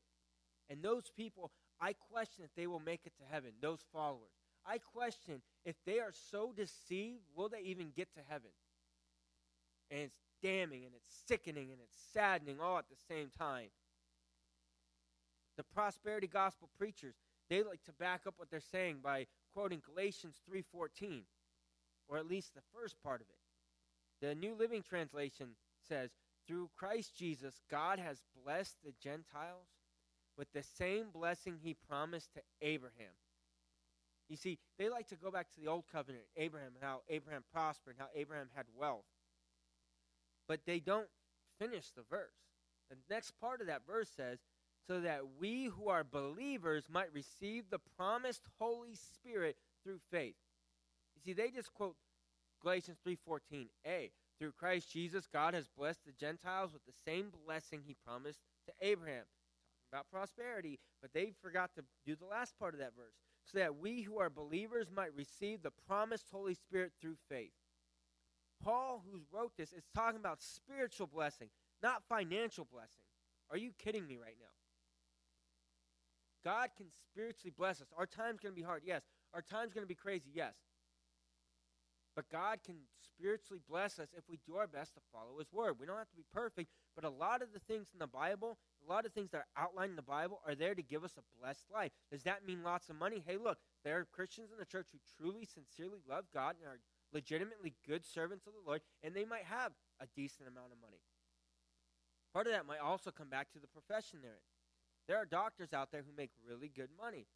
[0.70, 4.32] And those people, I question if they will make it to heaven, those followers.
[4.66, 8.50] I question if they are so deceived, will they even get to heaven?
[9.90, 13.68] And it's damning and it's sickening and it's saddening all at the same time.
[15.56, 17.14] The prosperity gospel preachers,
[17.48, 21.26] they like to back up what they're saying by quoting Galatians 3:14,
[22.08, 23.38] or at least the first part of it.
[24.20, 29.68] The New Living Translation says, "Through Christ Jesus, God has blessed the Gentiles
[30.36, 33.14] with the same blessing he promised to Abraham."
[34.28, 37.98] You see, they like to go back to the old covenant, Abraham, how Abraham prospered,
[37.98, 39.06] how Abraham had wealth.
[40.46, 41.10] But they don't
[41.58, 42.34] finish the verse.
[42.88, 44.44] The next part of that verse says,
[44.86, 50.36] so that we who are believers might receive the promised Holy Spirit through faith.
[51.14, 51.96] You see, they just quote
[52.60, 54.12] Galatians 3:14a.
[54.38, 58.72] Through Christ Jesus, God has blessed the Gentiles with the same blessing he promised to
[58.80, 59.26] Abraham.
[59.90, 63.14] Talking about prosperity, but they forgot to do the last part of that verse.
[63.44, 67.52] So that we who are believers might receive the promised Holy Spirit through faith.
[68.62, 71.50] Paul, who wrote this, is talking about spiritual blessing,
[71.82, 73.04] not financial blessing.
[73.50, 74.63] Are you kidding me right now?
[76.44, 77.88] God can spiritually bless us.
[77.96, 79.02] Our time's going to be hard, yes.
[79.32, 80.54] Our time's going to be crazy, yes.
[82.14, 85.74] But God can spiritually bless us if we do our best to follow His Word.
[85.80, 88.58] We don't have to be perfect, but a lot of the things in the Bible,
[88.86, 91.16] a lot of things that are outlined in the Bible, are there to give us
[91.18, 91.90] a blessed life.
[92.12, 93.22] Does that mean lots of money?
[93.26, 96.78] Hey, look, there are Christians in the church who truly, sincerely love God and are
[97.12, 101.00] legitimately good servants of the Lord, and they might have a decent amount of money.
[102.32, 104.53] Part of that might also come back to the profession they're in.
[105.06, 107.26] There are doctors out there who make really good money,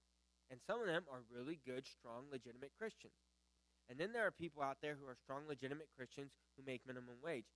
[0.50, 3.12] and some of them are really good, strong, legitimate Christians.
[3.90, 7.16] And then there are people out there who are strong, legitimate Christians who make minimum
[7.22, 7.48] wage.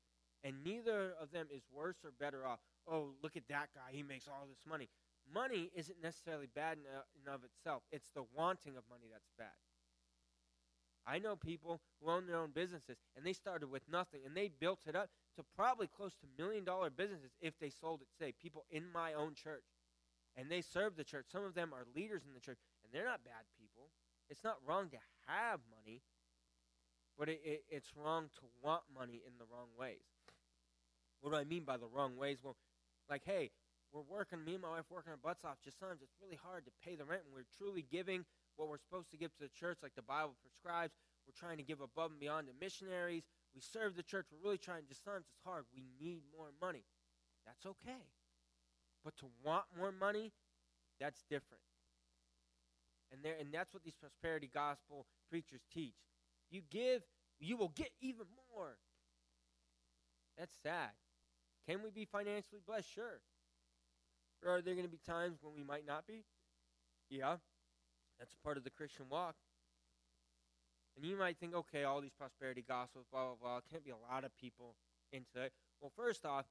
[0.44, 2.60] And neither of them is worse or better off.
[2.88, 3.92] Oh, look at that guy.
[3.92, 4.88] He makes all this money.
[5.32, 9.54] Money isn't necessarily bad in and of itself, it's the wanting of money that's bad.
[11.06, 14.48] I know people who own their own businesses, and they started with nothing, and they
[14.48, 18.32] built it up to probably close to million dollar businesses if they sold it today.
[18.40, 19.64] People in my own church
[20.36, 21.26] and they serve the church.
[21.30, 23.90] Some of them are leaders in the church, and they're not bad people.
[24.30, 26.00] It's not wrong to have money,
[27.18, 30.08] but it, it, it's wrong to want money in the wrong ways.
[31.20, 32.38] What do I mean by the wrong ways?
[32.42, 32.56] Well,
[33.10, 33.50] like, hey,
[33.92, 35.60] we're working, me and my wife working our butts off.
[35.62, 38.24] Just sometimes it's really hard to pay the rent, and we're truly giving
[38.56, 40.96] what we're supposed to give to the church, like the Bible prescribes.
[41.28, 43.22] We're trying to give above and beyond to missionaries.
[43.54, 44.26] We serve the church.
[44.32, 44.88] We're really trying.
[44.88, 45.64] Just sometimes it's hard.
[45.76, 46.84] We need more money.
[47.46, 48.08] That's okay.
[49.04, 50.32] But to want more money,
[51.00, 51.62] that's different.
[53.12, 55.96] And there and that's what these prosperity gospel preachers teach.
[56.50, 57.02] You give,
[57.40, 58.76] you will get even more.
[60.38, 60.90] That's sad.
[61.68, 62.88] Can we be financially blessed?
[62.92, 63.20] Sure.
[64.44, 66.24] Or are there going to be times when we might not be?
[67.10, 67.36] Yeah.
[68.18, 69.34] That's part of the Christian walk.
[70.96, 73.60] And you might think, okay, all these prosperity gospels, blah, blah, blah.
[73.70, 74.74] Can't be a lot of people
[75.12, 75.52] into it.
[75.80, 76.46] Well, first off,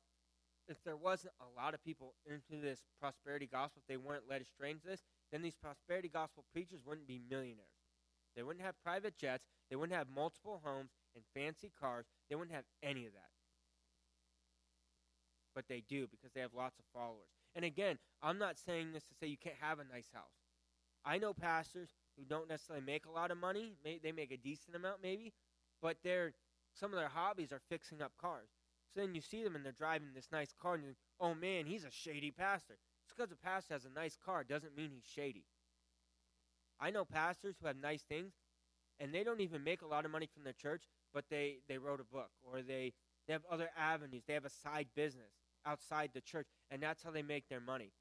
[0.67, 4.41] if there wasn't a lot of people into this prosperity gospel, if they weren't led
[4.41, 7.67] astray into this, then these prosperity gospel preachers wouldn't be millionaires.
[8.35, 9.45] They wouldn't have private jets.
[9.69, 12.05] They wouldn't have multiple homes and fancy cars.
[12.29, 13.29] They wouldn't have any of that.
[15.53, 17.27] But they do because they have lots of followers.
[17.55, 20.31] And again, I'm not saying this to say you can't have a nice house.
[21.03, 23.73] I know pastors who don't necessarily make a lot of money.
[23.83, 25.33] They make a decent amount, maybe,
[25.81, 26.31] but they're
[26.73, 28.47] some of their hobbies are fixing up cars.
[28.93, 31.33] So then you see them and they're driving this nice car, and you think, oh
[31.33, 32.77] man, he's a shady pastor.
[33.05, 35.45] Just because a pastor has a nice car doesn't mean he's shady.
[36.79, 38.33] I know pastors who have nice things,
[38.99, 41.77] and they don't even make a lot of money from their church, but they, they
[41.77, 42.93] wrote a book, or they,
[43.27, 44.23] they have other avenues.
[44.27, 45.31] They have a side business
[45.65, 47.93] outside the church, and that's how they make their money.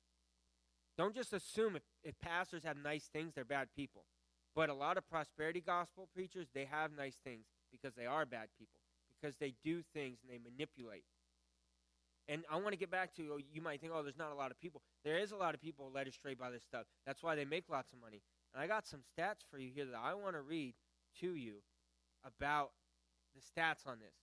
[0.99, 4.07] Don't just assume if, if pastors have nice things, they're bad people.
[4.57, 8.49] But a lot of prosperity gospel preachers, they have nice things because they are bad
[8.59, 8.80] people
[9.21, 11.05] because they do things and they manipulate.
[12.29, 14.37] And I want to get back to oh, you might think, oh, there's not a
[14.37, 14.83] lot of people.
[15.05, 16.85] There is a lot of people led astray by this stuff.
[17.07, 18.23] That's why they make lots of money.
[18.55, 20.75] And I got some stats for you here that I want to read
[21.21, 21.55] to you
[22.25, 22.71] about
[23.35, 24.15] the stats on this.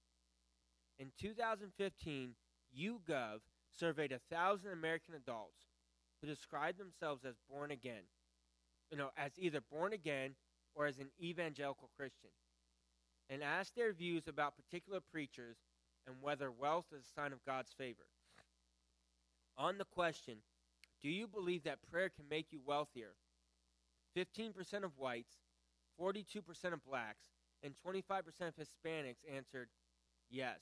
[0.99, 2.31] In 2015,
[2.77, 3.39] YouGov
[3.77, 5.65] surveyed 1,000 American adults
[6.21, 8.03] who described themselves as born again,
[8.89, 10.35] you know, as either born again
[10.75, 12.29] or as an evangelical Christian,
[13.29, 15.57] and ask their views about particular preachers
[16.05, 18.07] and whether wealth is a sign of God's favor.
[19.57, 20.37] On the question,
[21.01, 23.13] do you believe that prayer can make you wealthier?
[24.15, 25.35] 15% of whites,
[25.99, 27.25] 42% of blacks,
[27.63, 29.69] and 25% of Hispanics answered
[30.29, 30.59] yes.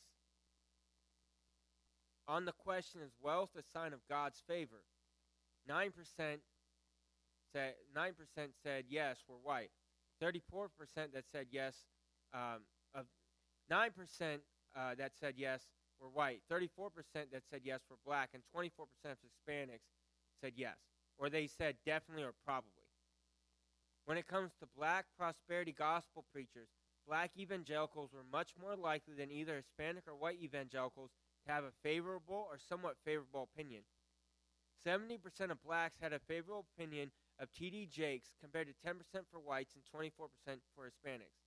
[2.28, 4.82] On the question, is wealth a sign of God's favor?
[5.70, 5.92] 9%
[7.54, 8.14] said, 9%
[8.64, 9.70] said yes, were white.
[10.24, 10.70] 34%
[11.14, 11.76] that said yes,
[12.34, 12.62] um,
[12.94, 13.06] of
[13.72, 13.90] 9%
[14.76, 15.64] uh, that said yes
[16.00, 16.42] were white.
[16.52, 16.68] 34%
[17.14, 18.68] that said yes were black, and 24%
[19.06, 19.88] of Hispanics
[20.42, 20.78] said yes,
[21.18, 22.72] or they said definitely or probably.
[24.06, 26.70] When it comes to black prosperity gospel preachers,
[27.08, 31.12] black evangelicals were much more likely than either Hispanic or white evangelicals
[31.46, 33.84] to have a favorable or somewhat favorable opinion.
[34.86, 35.18] 70%
[35.50, 37.88] of blacks had a favorable opinion of T.D.
[37.92, 38.94] Jakes compared to 10%
[39.32, 40.20] for whites and 24%
[40.76, 41.45] for Hispanics.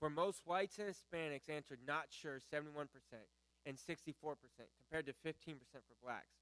[0.00, 2.86] For most whites and Hispanics answered not sure 71%
[3.66, 4.06] and 64%
[4.78, 6.38] compared to 15% for blacks.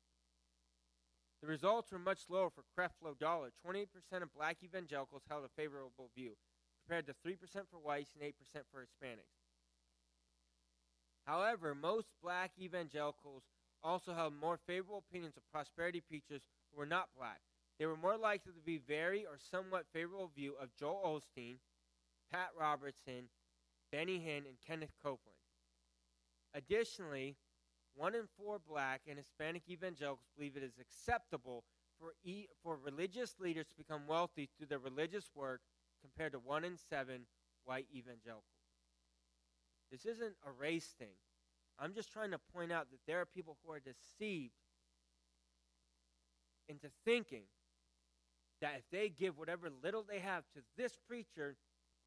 [1.41, 3.51] The results were much lower for Creflo Dollar.
[3.67, 3.87] 28%
[4.23, 6.33] of black evangelicals held a favorable view,
[6.83, 7.37] compared to 3%
[7.71, 8.35] for whites and 8%
[8.71, 9.37] for Hispanics.
[11.25, 13.43] However, most black evangelicals
[13.83, 17.41] also held more favorable opinions of prosperity preachers who were not black.
[17.79, 21.57] They were more likely to be very or somewhat favorable view of Joel Osteen,
[22.33, 23.29] Pat Robertson,
[23.93, 25.37] Benny Hinn, and Kenneth Copeland.
[26.55, 27.37] Additionally,
[27.95, 31.65] one in four black and Hispanic evangelicals believe it is acceptable
[31.99, 35.61] for, e- for religious leaders to become wealthy through their religious work
[36.03, 37.23] compared to one in seven
[37.65, 38.45] white evangelicals.
[39.91, 41.15] This isn't a race thing.
[41.79, 44.53] I'm just trying to point out that there are people who are deceived
[46.69, 47.45] into thinking
[48.61, 51.57] that if they give whatever little they have to this preacher,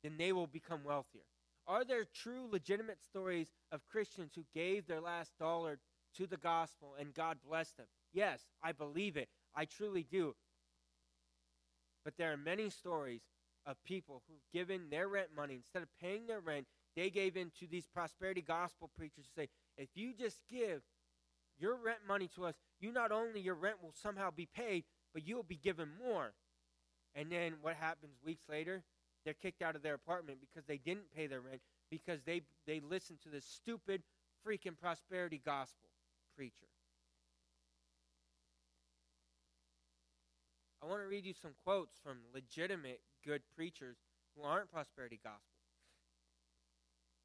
[0.03, 1.21] then they will become wealthier.
[1.69, 5.77] Are there true, legitimate stories of Christians who gave their last dollar
[6.17, 7.85] to the gospel and God blessed them?
[8.11, 9.29] Yes, I believe it.
[9.55, 10.35] I truly do.
[12.03, 13.21] But there are many stories
[13.67, 15.53] of people who've given their rent money.
[15.53, 19.49] Instead of paying their rent, they gave in to these prosperity gospel preachers to say,
[19.77, 20.81] if you just give
[21.59, 25.27] your rent money to us, you not only your rent will somehow be paid, but
[25.27, 26.33] you'll be given more.
[27.13, 28.83] And then what happens weeks later?
[29.29, 31.61] They're kicked out of their apartment because they didn't pay their rent
[31.91, 34.01] because they they listened to this stupid
[34.43, 35.91] freaking prosperity gospel
[36.35, 36.65] preacher.
[40.81, 43.97] I want to read you some quotes from legitimate good preachers
[44.35, 45.61] who aren't prosperity gospel.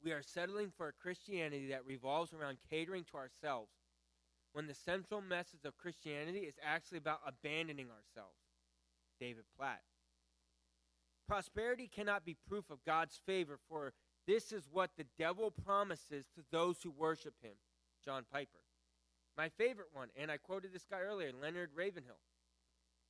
[0.04, 3.70] We are settling for a Christianity that revolves around catering to ourselves
[4.52, 8.36] when the central message of Christianity is actually about abandoning ourselves.
[9.18, 9.80] David Platt.
[11.26, 13.92] Prosperity cannot be proof of God's favor, for
[14.26, 17.54] this is what the devil promises to those who worship him.
[18.04, 18.60] John Piper.
[19.36, 22.20] My favorite one, and I quoted this guy earlier, Leonard Ravenhill.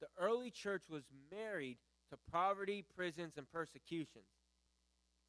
[0.01, 1.79] The early church was married
[2.11, 4.25] to poverty, prisons, and persecutions.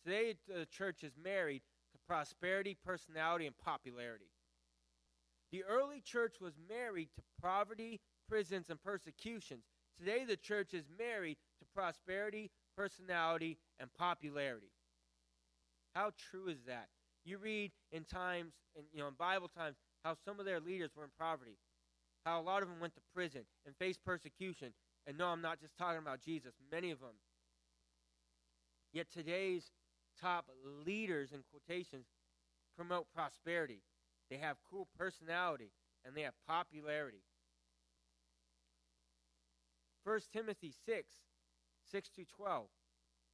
[0.04, 4.30] Today, the church is married to prosperity, personality, and popularity.
[5.52, 9.64] The early church was married to poverty, prisons, and persecutions.
[9.98, 14.72] Today, the church is married to prosperity, personality, and popularity.
[15.94, 16.88] How true is that?
[17.24, 20.92] You read in times, in, you know, in Bible times, how some of their leaders
[20.96, 21.58] were in poverty,
[22.26, 24.74] how a lot of them went to prison and faced persecution.
[25.08, 27.16] And no, I'm not just talking about Jesus, many of them.
[28.94, 29.72] Yet today's
[30.22, 30.46] top
[30.86, 32.06] leaders, in quotations,
[32.76, 33.82] promote prosperity.
[34.30, 35.72] They have cool personality
[36.06, 37.24] and they have popularity.
[40.04, 41.14] 1 Timothy 6,
[41.92, 42.66] 6 to 12.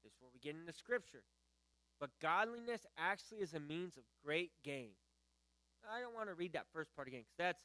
[0.04, 1.24] This is where we get into Scripture.
[2.00, 4.92] But godliness actually is a means of great gain.
[5.90, 7.64] I don't want to read that first part again because that's,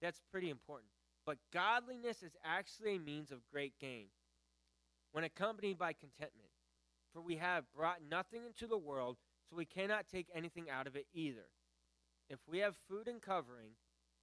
[0.00, 0.88] that's pretty important.
[1.26, 4.06] But godliness is actually a means of great gain
[5.12, 6.50] when accompanied by contentment.
[7.12, 9.16] For we have brought nothing into the world,
[9.48, 11.46] so we cannot take anything out of it either.
[12.28, 13.70] If we have food and covering,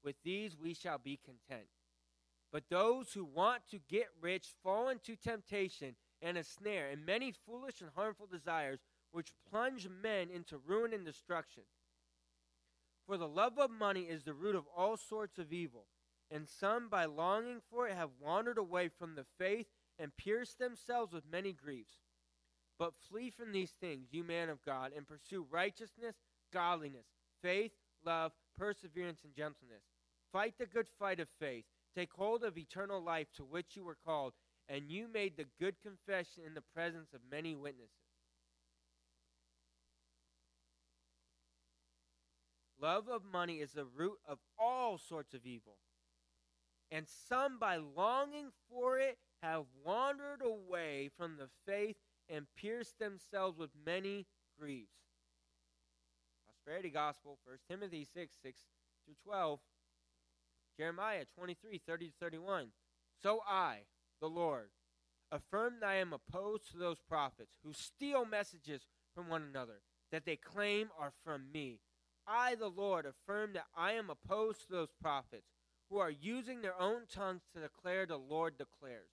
[0.04, 1.68] with these we shall be content.
[2.52, 7.32] But those who want to get rich fall into temptation and a snare, and many
[7.32, 8.80] foolish and harmful desires,
[9.12, 11.64] which plunge men into ruin and destruction.
[13.08, 15.88] For the love of money is the root of all sorts of evil,
[16.30, 21.14] and some, by longing for it, have wandered away from the faith and pierced themselves
[21.14, 21.96] with many griefs.
[22.78, 26.16] But flee from these things, you man of God, and pursue righteousness,
[26.54, 27.06] godliness,
[27.42, 27.74] faith,
[28.06, 29.84] love, perseverance, and gentleness.
[30.32, 33.98] Fight the good fight of faith Take hold of eternal life to which you were
[34.06, 34.34] called,
[34.70, 37.92] and you made the good confession in the presence of many witnesses.
[42.82, 45.78] Love of money is the root of all sorts of evil.
[46.92, 51.96] And some, by longing for it, have wandered away from the faith
[52.28, 54.26] and pierced themselves with many
[54.60, 54.92] griefs.
[56.46, 58.62] Prosperity Gospel, 1 Timothy 6 6
[59.06, 59.60] through 12.
[60.82, 62.70] Jeremiah 23 30 to 31.
[63.22, 63.82] So I,
[64.20, 64.70] the Lord,
[65.32, 70.26] affirm that I am opposed to those prophets who steal messages from one another that
[70.26, 71.82] they claim are from me.
[72.28, 75.46] I, the Lord, affirm that I am opposed to those prophets
[75.92, 79.12] who are using their own tongues to declare the Lord declares.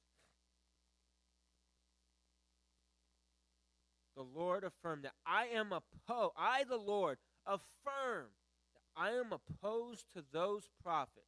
[4.16, 8.28] The Lord affirmed that I am opposed, I, the Lord, affirm
[8.72, 11.27] that I am opposed to those prophets.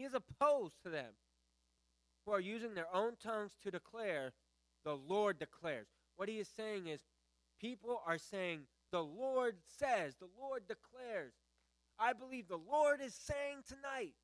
[0.00, 1.12] He is opposed to them
[2.24, 4.32] who are using their own tongues to declare,
[4.82, 5.88] the Lord declares.
[6.16, 7.02] What he is saying is,
[7.60, 8.60] people are saying,
[8.92, 11.34] the Lord says, the Lord declares.
[11.98, 14.14] I believe the Lord is saying tonight.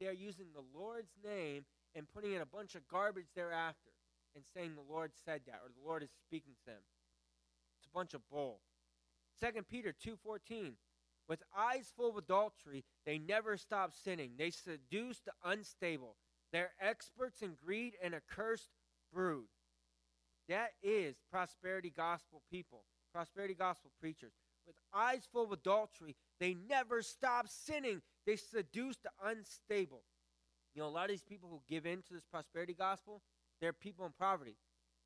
[0.00, 3.90] They are using the Lord's name and putting in a bunch of garbage thereafter
[4.34, 6.82] and saying the Lord said that or the Lord is speaking to them.
[7.76, 8.60] It's a bunch of bull.
[9.42, 10.76] 2 Peter 2:14
[11.28, 14.32] With eyes full of adultery, they never stop sinning.
[14.38, 16.16] They seduce the unstable.
[16.52, 18.70] They're experts in greed and a cursed
[19.12, 19.46] brood.
[20.48, 24.32] That is prosperity gospel people prosperity gospel preachers.
[24.66, 28.02] With eyes full of adultery, they never stop sinning.
[28.26, 30.02] They seduce the unstable.
[30.74, 33.22] You know, a lot of these people who give in to this prosperity gospel,
[33.60, 34.56] they're people in poverty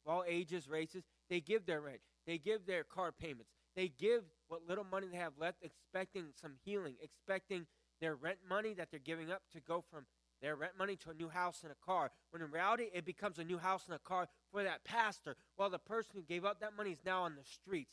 [0.07, 1.05] all ages, races.
[1.29, 5.19] They give their rent, they give their car payments, they give what little money they
[5.19, 7.67] have left, expecting some healing, expecting
[8.01, 10.07] their rent money that they're giving up to go from
[10.41, 12.11] their rent money to a new house and a car.
[12.31, 15.71] When in reality, it becomes a new house and a car for that pastor, while
[15.71, 17.91] the person who gave up that money is now on the streets.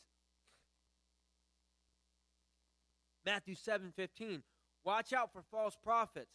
[3.24, 4.42] Matthew 7 15.
[4.84, 6.30] Watch out for false prophets.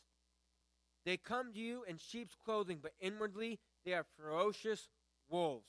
[1.05, 4.89] They come to you in sheep's clothing, but inwardly they are ferocious
[5.29, 5.65] wolves.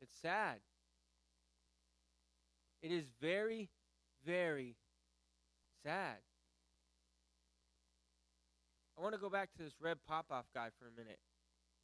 [0.00, 0.58] It's sad.
[2.82, 3.70] It is very,
[4.24, 4.76] very
[5.82, 6.18] sad.
[8.98, 11.18] I want to go back to this Red Popoff guy for a minute.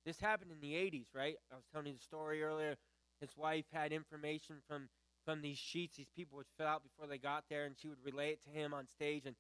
[0.05, 1.37] This happened in the 80s, right?
[1.53, 2.77] I was telling you the story earlier.
[3.21, 4.89] His wife had information from
[5.25, 8.03] from these sheets these people would fill out before they got there, and she would
[8.05, 9.37] relay it to him on stage, and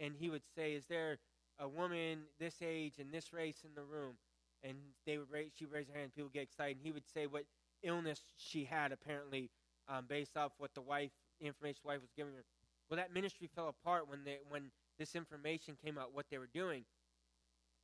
[0.00, 1.18] and he would say, "Is there
[1.58, 4.18] a woman this age and this race in the room?"
[4.62, 4.76] And
[5.06, 7.26] they would raise, she would raise her hand, people get excited, and he would say
[7.26, 7.44] what
[7.82, 9.50] illness she had, apparently,
[9.90, 11.10] um, based off what the wife,
[11.40, 12.44] information the wife was giving her.
[12.88, 16.50] Well, that ministry fell apart when they when this information came out, what they were
[16.52, 16.84] doing.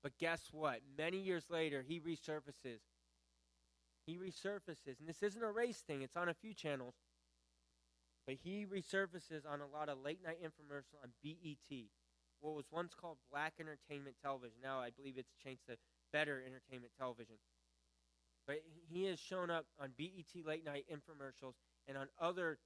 [0.02, 0.80] But guess what?
[0.96, 2.80] Many years later, he resurfaces.
[4.06, 5.00] He resurfaces.
[5.00, 6.94] And this isn't a race thing, it's on a few channels.
[8.26, 11.78] But he resurfaces on a lot of late night infomercial on BET,
[12.40, 14.58] what was once called Black Entertainment Television.
[14.62, 15.76] Now I believe it's changed to
[16.12, 17.36] Better Entertainment Television.
[18.46, 21.54] But he has shown up on BET late night infomercials
[21.88, 22.58] and on other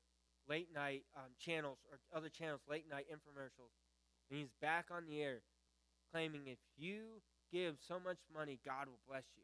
[0.48, 3.72] late night um, channels or other channels late night infomercials.
[4.30, 5.42] And he's back on the air
[6.12, 9.42] claiming if you give so much money, God will bless you.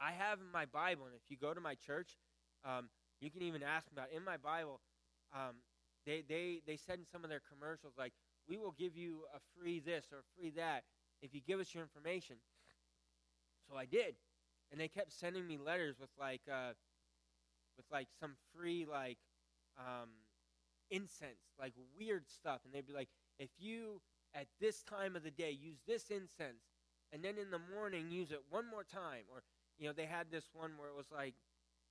[0.00, 2.18] I have in my Bible, and if you go to my church,
[2.64, 2.88] um,
[3.20, 4.16] you can even ask me about it.
[4.16, 4.80] in my Bible.
[5.34, 5.56] Um,
[6.04, 8.12] they they they said in some of their commercials like,
[8.48, 10.84] "We will give you a free this or free that
[11.22, 12.36] if you give us your information."
[13.68, 14.16] So I did,
[14.70, 16.72] and they kept sending me letters with like uh,
[17.76, 19.18] with like some free like
[19.78, 20.08] um,
[20.90, 23.08] incense, like weird stuff, and they'd be like,
[23.38, 24.00] "If you
[24.34, 26.64] at this time of the day use this incense,
[27.12, 29.42] and then in the morning use it one more time," or
[29.78, 31.34] you know, they had this one where it was like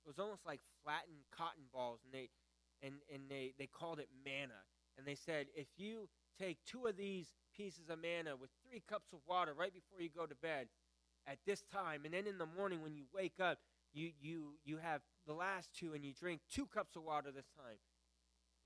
[0.04, 2.28] it was almost like flattened cotton balls, and they
[2.82, 4.62] and and they they called it manna,
[4.96, 6.08] and they said if you
[6.38, 10.08] take two of these pieces of manna with three cups of water right before you
[10.08, 10.68] go to bed
[11.26, 13.58] at this time, and then in the morning when you wake up,
[13.92, 17.48] you you you have the last two, and you drink two cups of water this
[17.56, 17.76] time.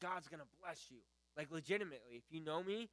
[0.00, 0.98] God's gonna bless you,
[1.36, 2.16] like legitimately.
[2.16, 2.88] If you know me,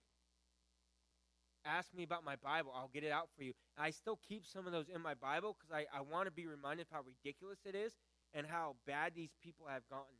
[1.65, 2.71] ask me about my Bible.
[2.75, 3.53] I'll get it out for you.
[3.77, 6.31] And I still keep some of those in my Bible because I, I want to
[6.31, 7.93] be reminded of how ridiculous it is
[8.33, 10.15] and how bad these people have gotten.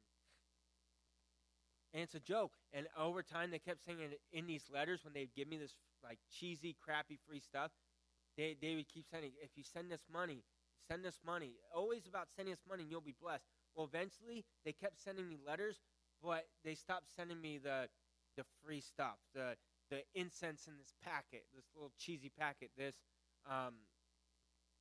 [1.94, 2.54] And it's a joke.
[2.74, 5.76] And over time, they kept saying it in these letters when they'd give me this
[6.04, 7.72] like cheesy, crappy free stuff.
[8.36, 10.44] They, they would keep sending, if you send us money,
[10.88, 11.54] send us money.
[11.76, 13.46] Always about sending us money and you'll be blessed.
[13.76, 15.78] Well, eventually, they kept sending me letters,
[16.22, 17.90] but they stopped sending me the,
[18.38, 19.56] the free stuff, the,
[19.90, 22.72] the incense in this packet, this little cheesy packet.
[22.78, 22.96] This,
[23.50, 23.74] um,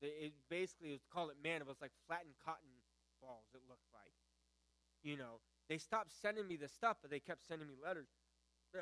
[0.00, 1.60] it basically was called it man.
[1.60, 2.82] It was like flattened cotton
[3.22, 3.46] balls.
[3.54, 4.12] It looked like,
[5.02, 5.40] you know.
[5.68, 8.08] They stopped sending me the stuff, but they kept sending me letters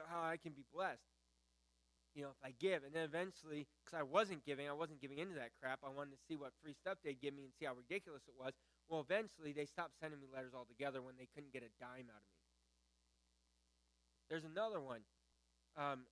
[0.08, 1.19] how I can be blessed.
[2.14, 5.18] You know, if I give, and then eventually, because I wasn't giving, I wasn't giving
[5.18, 5.78] into that crap.
[5.86, 8.34] I wanted to see what free stuff they'd give me and see how ridiculous it
[8.34, 8.52] was.
[8.88, 12.18] Well, eventually, they stopped sending me letters altogether when they couldn't get a dime out
[12.18, 12.40] of me.
[14.28, 15.02] There's another one.
[15.76, 16.06] Um,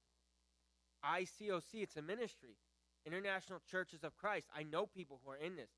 [1.05, 2.59] ICOC, it's a ministry,
[3.07, 4.47] International Churches of Christ.
[4.55, 5.71] I know people who are in this,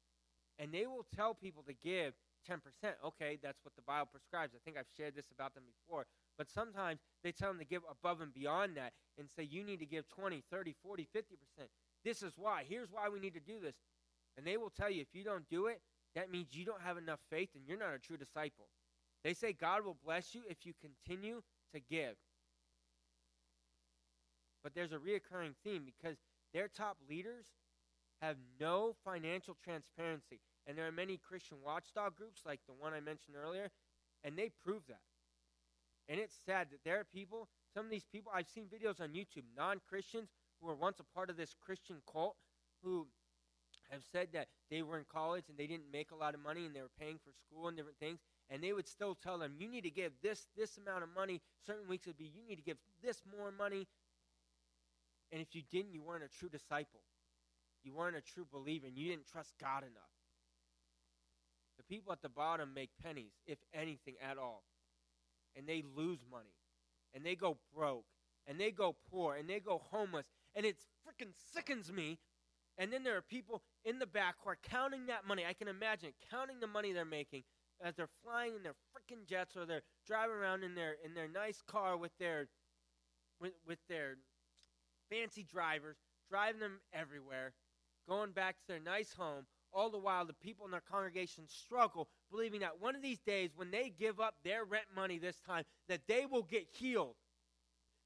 [0.58, 2.14] and they will tell people to give
[2.48, 2.58] 10%.
[3.04, 4.54] Okay, that's what the Bible prescribes.
[4.54, 6.06] I think I've shared this about them before.
[6.40, 9.78] But sometimes they tell them to give above and beyond that and say, you need
[9.80, 11.18] to give 20, 30, 40, 50%.
[12.02, 12.64] This is why.
[12.66, 13.74] Here's why we need to do this.
[14.38, 15.82] And they will tell you if you don't do it,
[16.14, 18.68] that means you don't have enough faith and you're not a true disciple.
[19.22, 21.42] They say God will bless you if you continue
[21.74, 22.14] to give.
[24.62, 26.16] But there's a reoccurring theme because
[26.54, 27.44] their top leaders
[28.22, 30.40] have no financial transparency.
[30.66, 33.68] And there are many Christian watchdog groups like the one I mentioned earlier,
[34.24, 35.00] and they prove that.
[36.10, 39.10] And it's sad that there are people, some of these people, I've seen videos on
[39.10, 40.28] YouTube, non Christians
[40.60, 42.34] who were once a part of this Christian cult,
[42.82, 43.06] who
[43.90, 46.66] have said that they were in college and they didn't make a lot of money
[46.66, 48.18] and they were paying for school and different things.
[48.50, 51.40] And they would still tell them, you need to give this this amount of money.
[51.64, 53.86] Certain weeks would be, you need to give this more money.
[55.30, 57.02] And if you didn't, you weren't a true disciple.
[57.84, 60.10] You weren't a true believer and you didn't trust God enough.
[61.78, 64.64] The people at the bottom make pennies, if anything at all.
[65.56, 66.54] And they lose money.
[67.14, 68.04] And they go broke.
[68.46, 69.36] And they go poor.
[69.36, 70.26] And they go homeless.
[70.54, 70.76] And it
[71.06, 72.18] freaking sickens me.
[72.78, 75.44] And then there are people in the back who are counting that money.
[75.46, 77.42] I can imagine counting the money they're making
[77.82, 81.28] as they're flying in their freaking jets or they're driving around in their in their
[81.28, 82.48] nice car with their
[83.40, 84.16] with, with their
[85.10, 85.96] fancy drivers,
[86.30, 87.52] driving them everywhere,
[88.08, 92.08] going back to their nice home, all the while the people in their congregation struggle,
[92.30, 95.64] believing that one of these days, when they give up their rent money this time,
[95.88, 97.16] that they will get healed.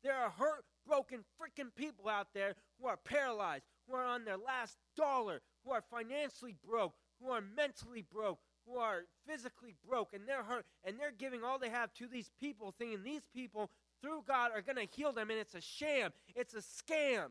[0.03, 4.37] There are hurt, broken, freaking people out there who are paralyzed, who are on their
[4.37, 10.27] last dollar, who are financially broke, who are mentally broke, who are physically broke, and
[10.27, 13.71] they're hurt, and they're giving all they have to these people, thinking these people,
[14.03, 16.11] through God, are going to heal them, and it's a sham.
[16.35, 17.29] It's a scam.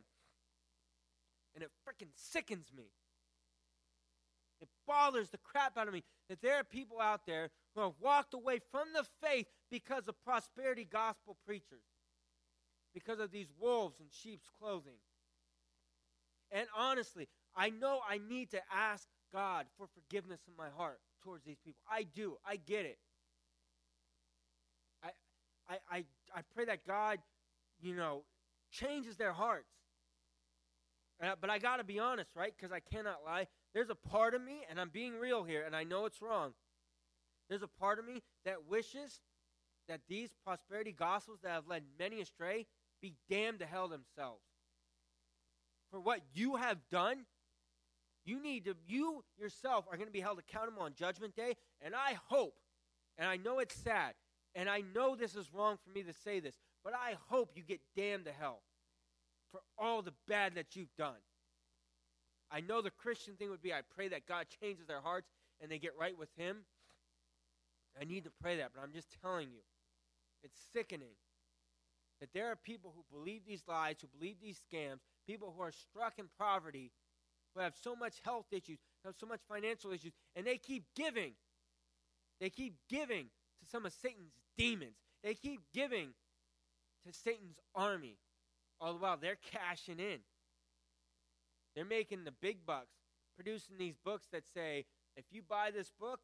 [1.55, 2.85] And it freaking sickens me.
[4.63, 7.93] It bothers the crap out of me that there are people out there who have
[7.99, 11.83] walked away from the faith because of prosperity gospel preachers,
[12.93, 14.99] because of these wolves in sheep's clothing.
[16.49, 21.43] And honestly, I know I need to ask God for forgiveness in my heart towards
[21.43, 21.81] these people.
[21.91, 22.37] I do.
[22.47, 22.99] I get it.
[25.03, 25.09] I,
[25.67, 25.97] I, I,
[26.33, 27.19] I pray that God,
[27.81, 28.23] you know,
[28.71, 29.73] changes their hearts.
[31.21, 32.53] Uh, but I got to be honest, right?
[32.55, 33.47] Because I cannot lie.
[33.73, 36.53] There's a part of me, and I'm being real here, and I know it's wrong.
[37.49, 39.19] There's a part of me that wishes
[39.87, 42.67] that these prosperity gospels that have led many astray
[43.01, 44.43] be damned to hell themselves.
[45.91, 47.25] For what you have done,
[48.25, 51.93] you need to, you yourself are going to be held accountable on Judgment Day, and
[51.93, 52.55] I hope,
[53.17, 54.13] and I know it's sad,
[54.55, 57.63] and I know this is wrong for me to say this, but I hope you
[57.63, 58.61] get damned to hell
[59.51, 61.17] for all the bad that you've done.
[62.53, 65.27] I know the Christian thing would be I pray that God changes their hearts
[65.59, 66.57] and they get right with Him.
[67.99, 69.61] I need to pray that, but I'm just telling you,
[70.43, 71.15] it's sickening
[72.19, 75.71] that there are people who believe these lies, who believe these scams, people who are
[75.71, 76.91] struck in poverty,
[77.53, 81.33] who have so much health issues, have so much financial issues, and they keep giving.
[82.39, 83.25] They keep giving
[83.59, 84.95] to some of Satan's demons.
[85.23, 86.09] They keep giving
[87.05, 88.17] to Satan's army.
[88.79, 90.19] All the while they're cashing in.
[91.75, 92.95] They're making the big bucks,
[93.35, 96.19] producing these books that say, if you buy this book,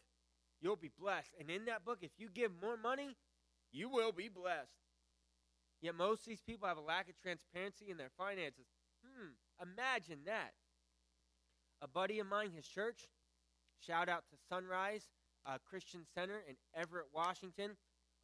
[0.61, 1.31] you'll be blessed.
[1.39, 3.15] And in that book, if you give more money,
[3.71, 4.71] you will be blessed.
[5.81, 8.65] Yet most of these people have a lack of transparency in their finances.
[9.05, 9.29] Hmm,
[9.61, 10.53] imagine that.
[11.81, 13.07] A buddy of mine, his church,
[13.79, 15.07] shout out to Sunrise
[15.45, 17.71] uh, Christian Center in Everett, Washington.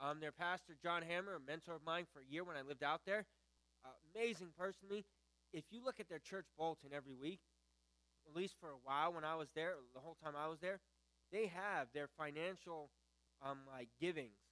[0.02, 2.84] Um, their pastor, John Hammer, a mentor of mine for a year when I lived
[2.84, 3.26] out there.
[3.86, 5.06] Uh, amazing person to me
[5.56, 7.40] if you look at their church bulletin every week,
[8.28, 10.80] at least for a while when I was there, the whole time I was there,
[11.32, 12.90] they have their financial
[13.42, 14.44] um, like givings,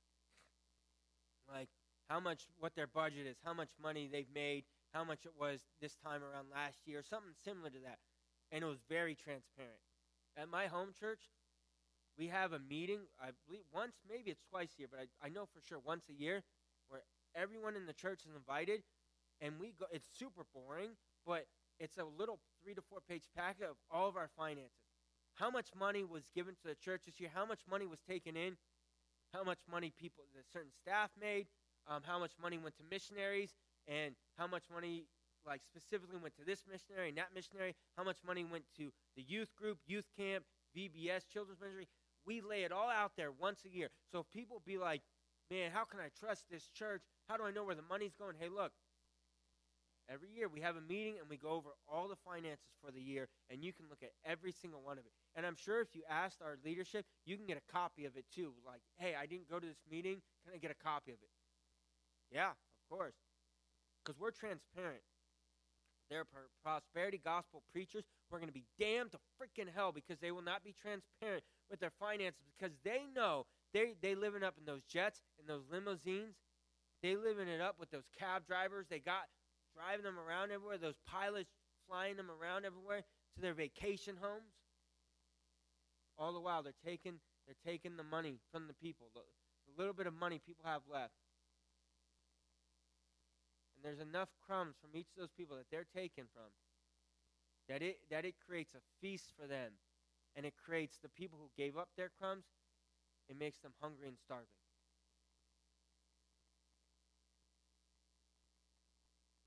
[1.52, 1.68] like
[2.10, 5.62] how much, what their budget is, how much money they've made, how much it was
[5.82, 8.00] this time around last year, something similar to that,
[8.52, 9.84] and it was very transparent.
[10.38, 11.32] At my home church,
[12.18, 13.00] we have a meeting.
[13.22, 16.06] I believe once, maybe it's twice a year, but I, I know for sure once
[16.10, 16.44] a year,
[16.88, 17.02] where
[17.36, 18.84] everyone in the church is invited,
[19.42, 19.86] and we go.
[19.92, 20.92] It's super boring,
[21.26, 21.46] but
[21.80, 24.72] it's a little three to four page packet of all of our finances.
[25.36, 27.30] How much money was given to the church this year?
[27.34, 28.58] How much money was taken in?
[29.34, 31.48] How much money people, the certain staff made?
[31.88, 33.56] Um, how much money went to missionaries?
[33.88, 35.06] And how much money,
[35.46, 37.76] like specifically, went to this missionary and that missionary?
[37.98, 40.46] How much money went to the youth group, youth camp,
[40.78, 41.88] VBS, children's ministry?
[42.26, 43.90] We lay it all out there once a year.
[44.12, 45.02] So if people be like,
[45.50, 47.02] man, how can I trust this church?
[47.28, 48.36] How do I know where the money's going?
[48.40, 48.72] Hey, look,
[50.10, 53.02] every year we have a meeting and we go over all the finances for the
[53.02, 55.12] year, and you can look at every single one of it.
[55.36, 58.26] And I'm sure if you asked our leadership, you can get a copy of it
[58.34, 58.54] too.
[58.66, 60.22] Like, hey, I didn't go to this meeting.
[60.46, 61.30] Can I get a copy of it?
[62.32, 63.16] Yeah, of course.
[64.04, 65.02] Because we're transparent.
[66.10, 66.26] They're
[66.64, 70.44] prosperity gospel preachers who are going to be damned to freaking hell because they will
[70.44, 74.84] not be transparent with their finances because they know they they living up in those
[74.84, 76.36] jets and those limousines.
[77.02, 78.86] They living it up with those cab drivers.
[78.90, 79.26] They got
[79.76, 80.78] driving them around everywhere.
[80.78, 81.52] Those pilots
[81.88, 83.04] flying them around everywhere
[83.36, 84.54] to their vacation homes.
[86.18, 89.20] All the while they're taking they're taking the money from the people, the,
[89.68, 91.20] the little bit of money people have left.
[93.76, 96.54] And there's enough crumbs from each of those people that they're taking from
[97.68, 99.72] that it that it creates a feast for them
[100.36, 102.46] and it creates the people who gave up their crumbs,
[103.30, 104.63] it makes them hungry and starving.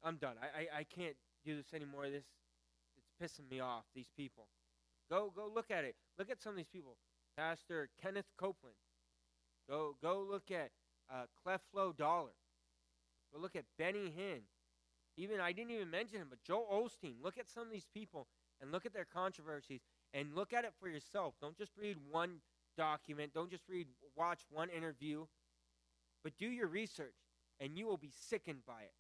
[0.07, 0.37] I'm done.
[0.41, 2.09] I, I, I can't do this anymore.
[2.09, 2.25] This
[2.97, 4.47] it's pissing me off, these people.
[5.11, 5.97] Go go look at it.
[6.17, 6.97] Look at some of these people.
[7.37, 8.77] Pastor Kenneth Copeland.
[9.69, 10.71] Go go look at
[11.13, 12.31] uh, Creflo Dollar.
[13.35, 14.43] Go look at Benny Hinn.
[15.17, 17.15] Even I didn't even mention him, but Joel Osteen.
[17.23, 18.29] Look at some of these people
[18.61, 19.81] and look at their controversies
[20.15, 21.35] and look at it for yourself.
[21.41, 22.37] Don't just read one
[22.77, 23.33] document.
[23.35, 25.27] Don't just read watch one interview,
[26.23, 27.17] but do your research,
[27.59, 28.93] and you will be sickened by it.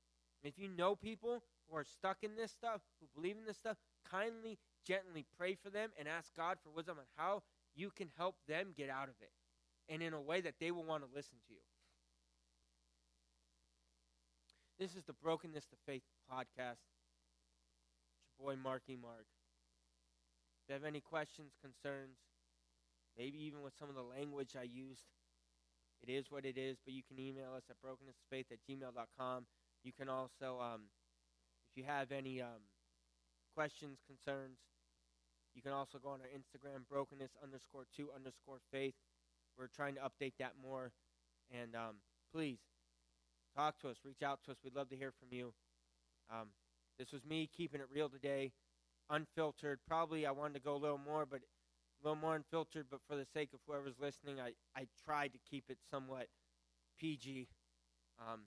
[0.42, 3.76] If you know people who are stuck in this stuff, who believe in this stuff,
[4.08, 7.42] kindly, gently pray for them and ask God for wisdom on how
[7.74, 9.30] you can help them get out of it,
[9.88, 11.60] and in a way that they will want to listen to you.
[14.78, 16.84] This is the Brokenness to Faith podcast.
[18.20, 19.26] It's your boy Marky Mark.
[20.62, 22.18] If you have any questions, concerns,
[23.16, 25.04] maybe even with some of the language I used,
[26.02, 29.46] it is what it is, but you can email us at brokennessfaith at gmail.com.
[29.84, 30.82] You can also, um,
[31.70, 32.66] if you have any um,
[33.54, 34.58] questions, concerns,
[35.54, 38.94] you can also go on our Instagram, brokenness underscore two underscore faith.
[39.58, 40.92] We're trying to update that more.
[41.50, 41.96] And um,
[42.32, 42.58] please,
[43.56, 44.58] talk to us, reach out to us.
[44.62, 45.54] We'd love to hear from you.
[46.30, 46.48] Um,
[46.98, 48.52] this was me keeping it real today
[49.10, 49.78] unfiltered.
[49.86, 52.86] Probably I wanted to go a little more, but a little more unfiltered.
[52.90, 56.26] But for the sake of whoever's listening, I, I tried to keep it somewhat
[56.98, 57.48] PG.
[58.20, 58.42] Um,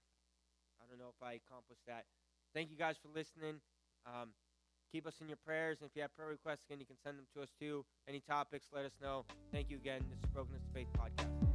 [0.81, 2.05] I don't know if I accomplished that.
[2.53, 3.61] Thank you guys for listening.
[4.05, 4.29] Um,
[4.91, 5.79] keep us in your prayers.
[5.81, 7.85] And if you have prayer requests, again, you can send them to us too.
[8.07, 9.25] Any topics, let us know.
[9.51, 10.01] Thank you again.
[10.09, 11.48] This is Brokenness Faith Podcast.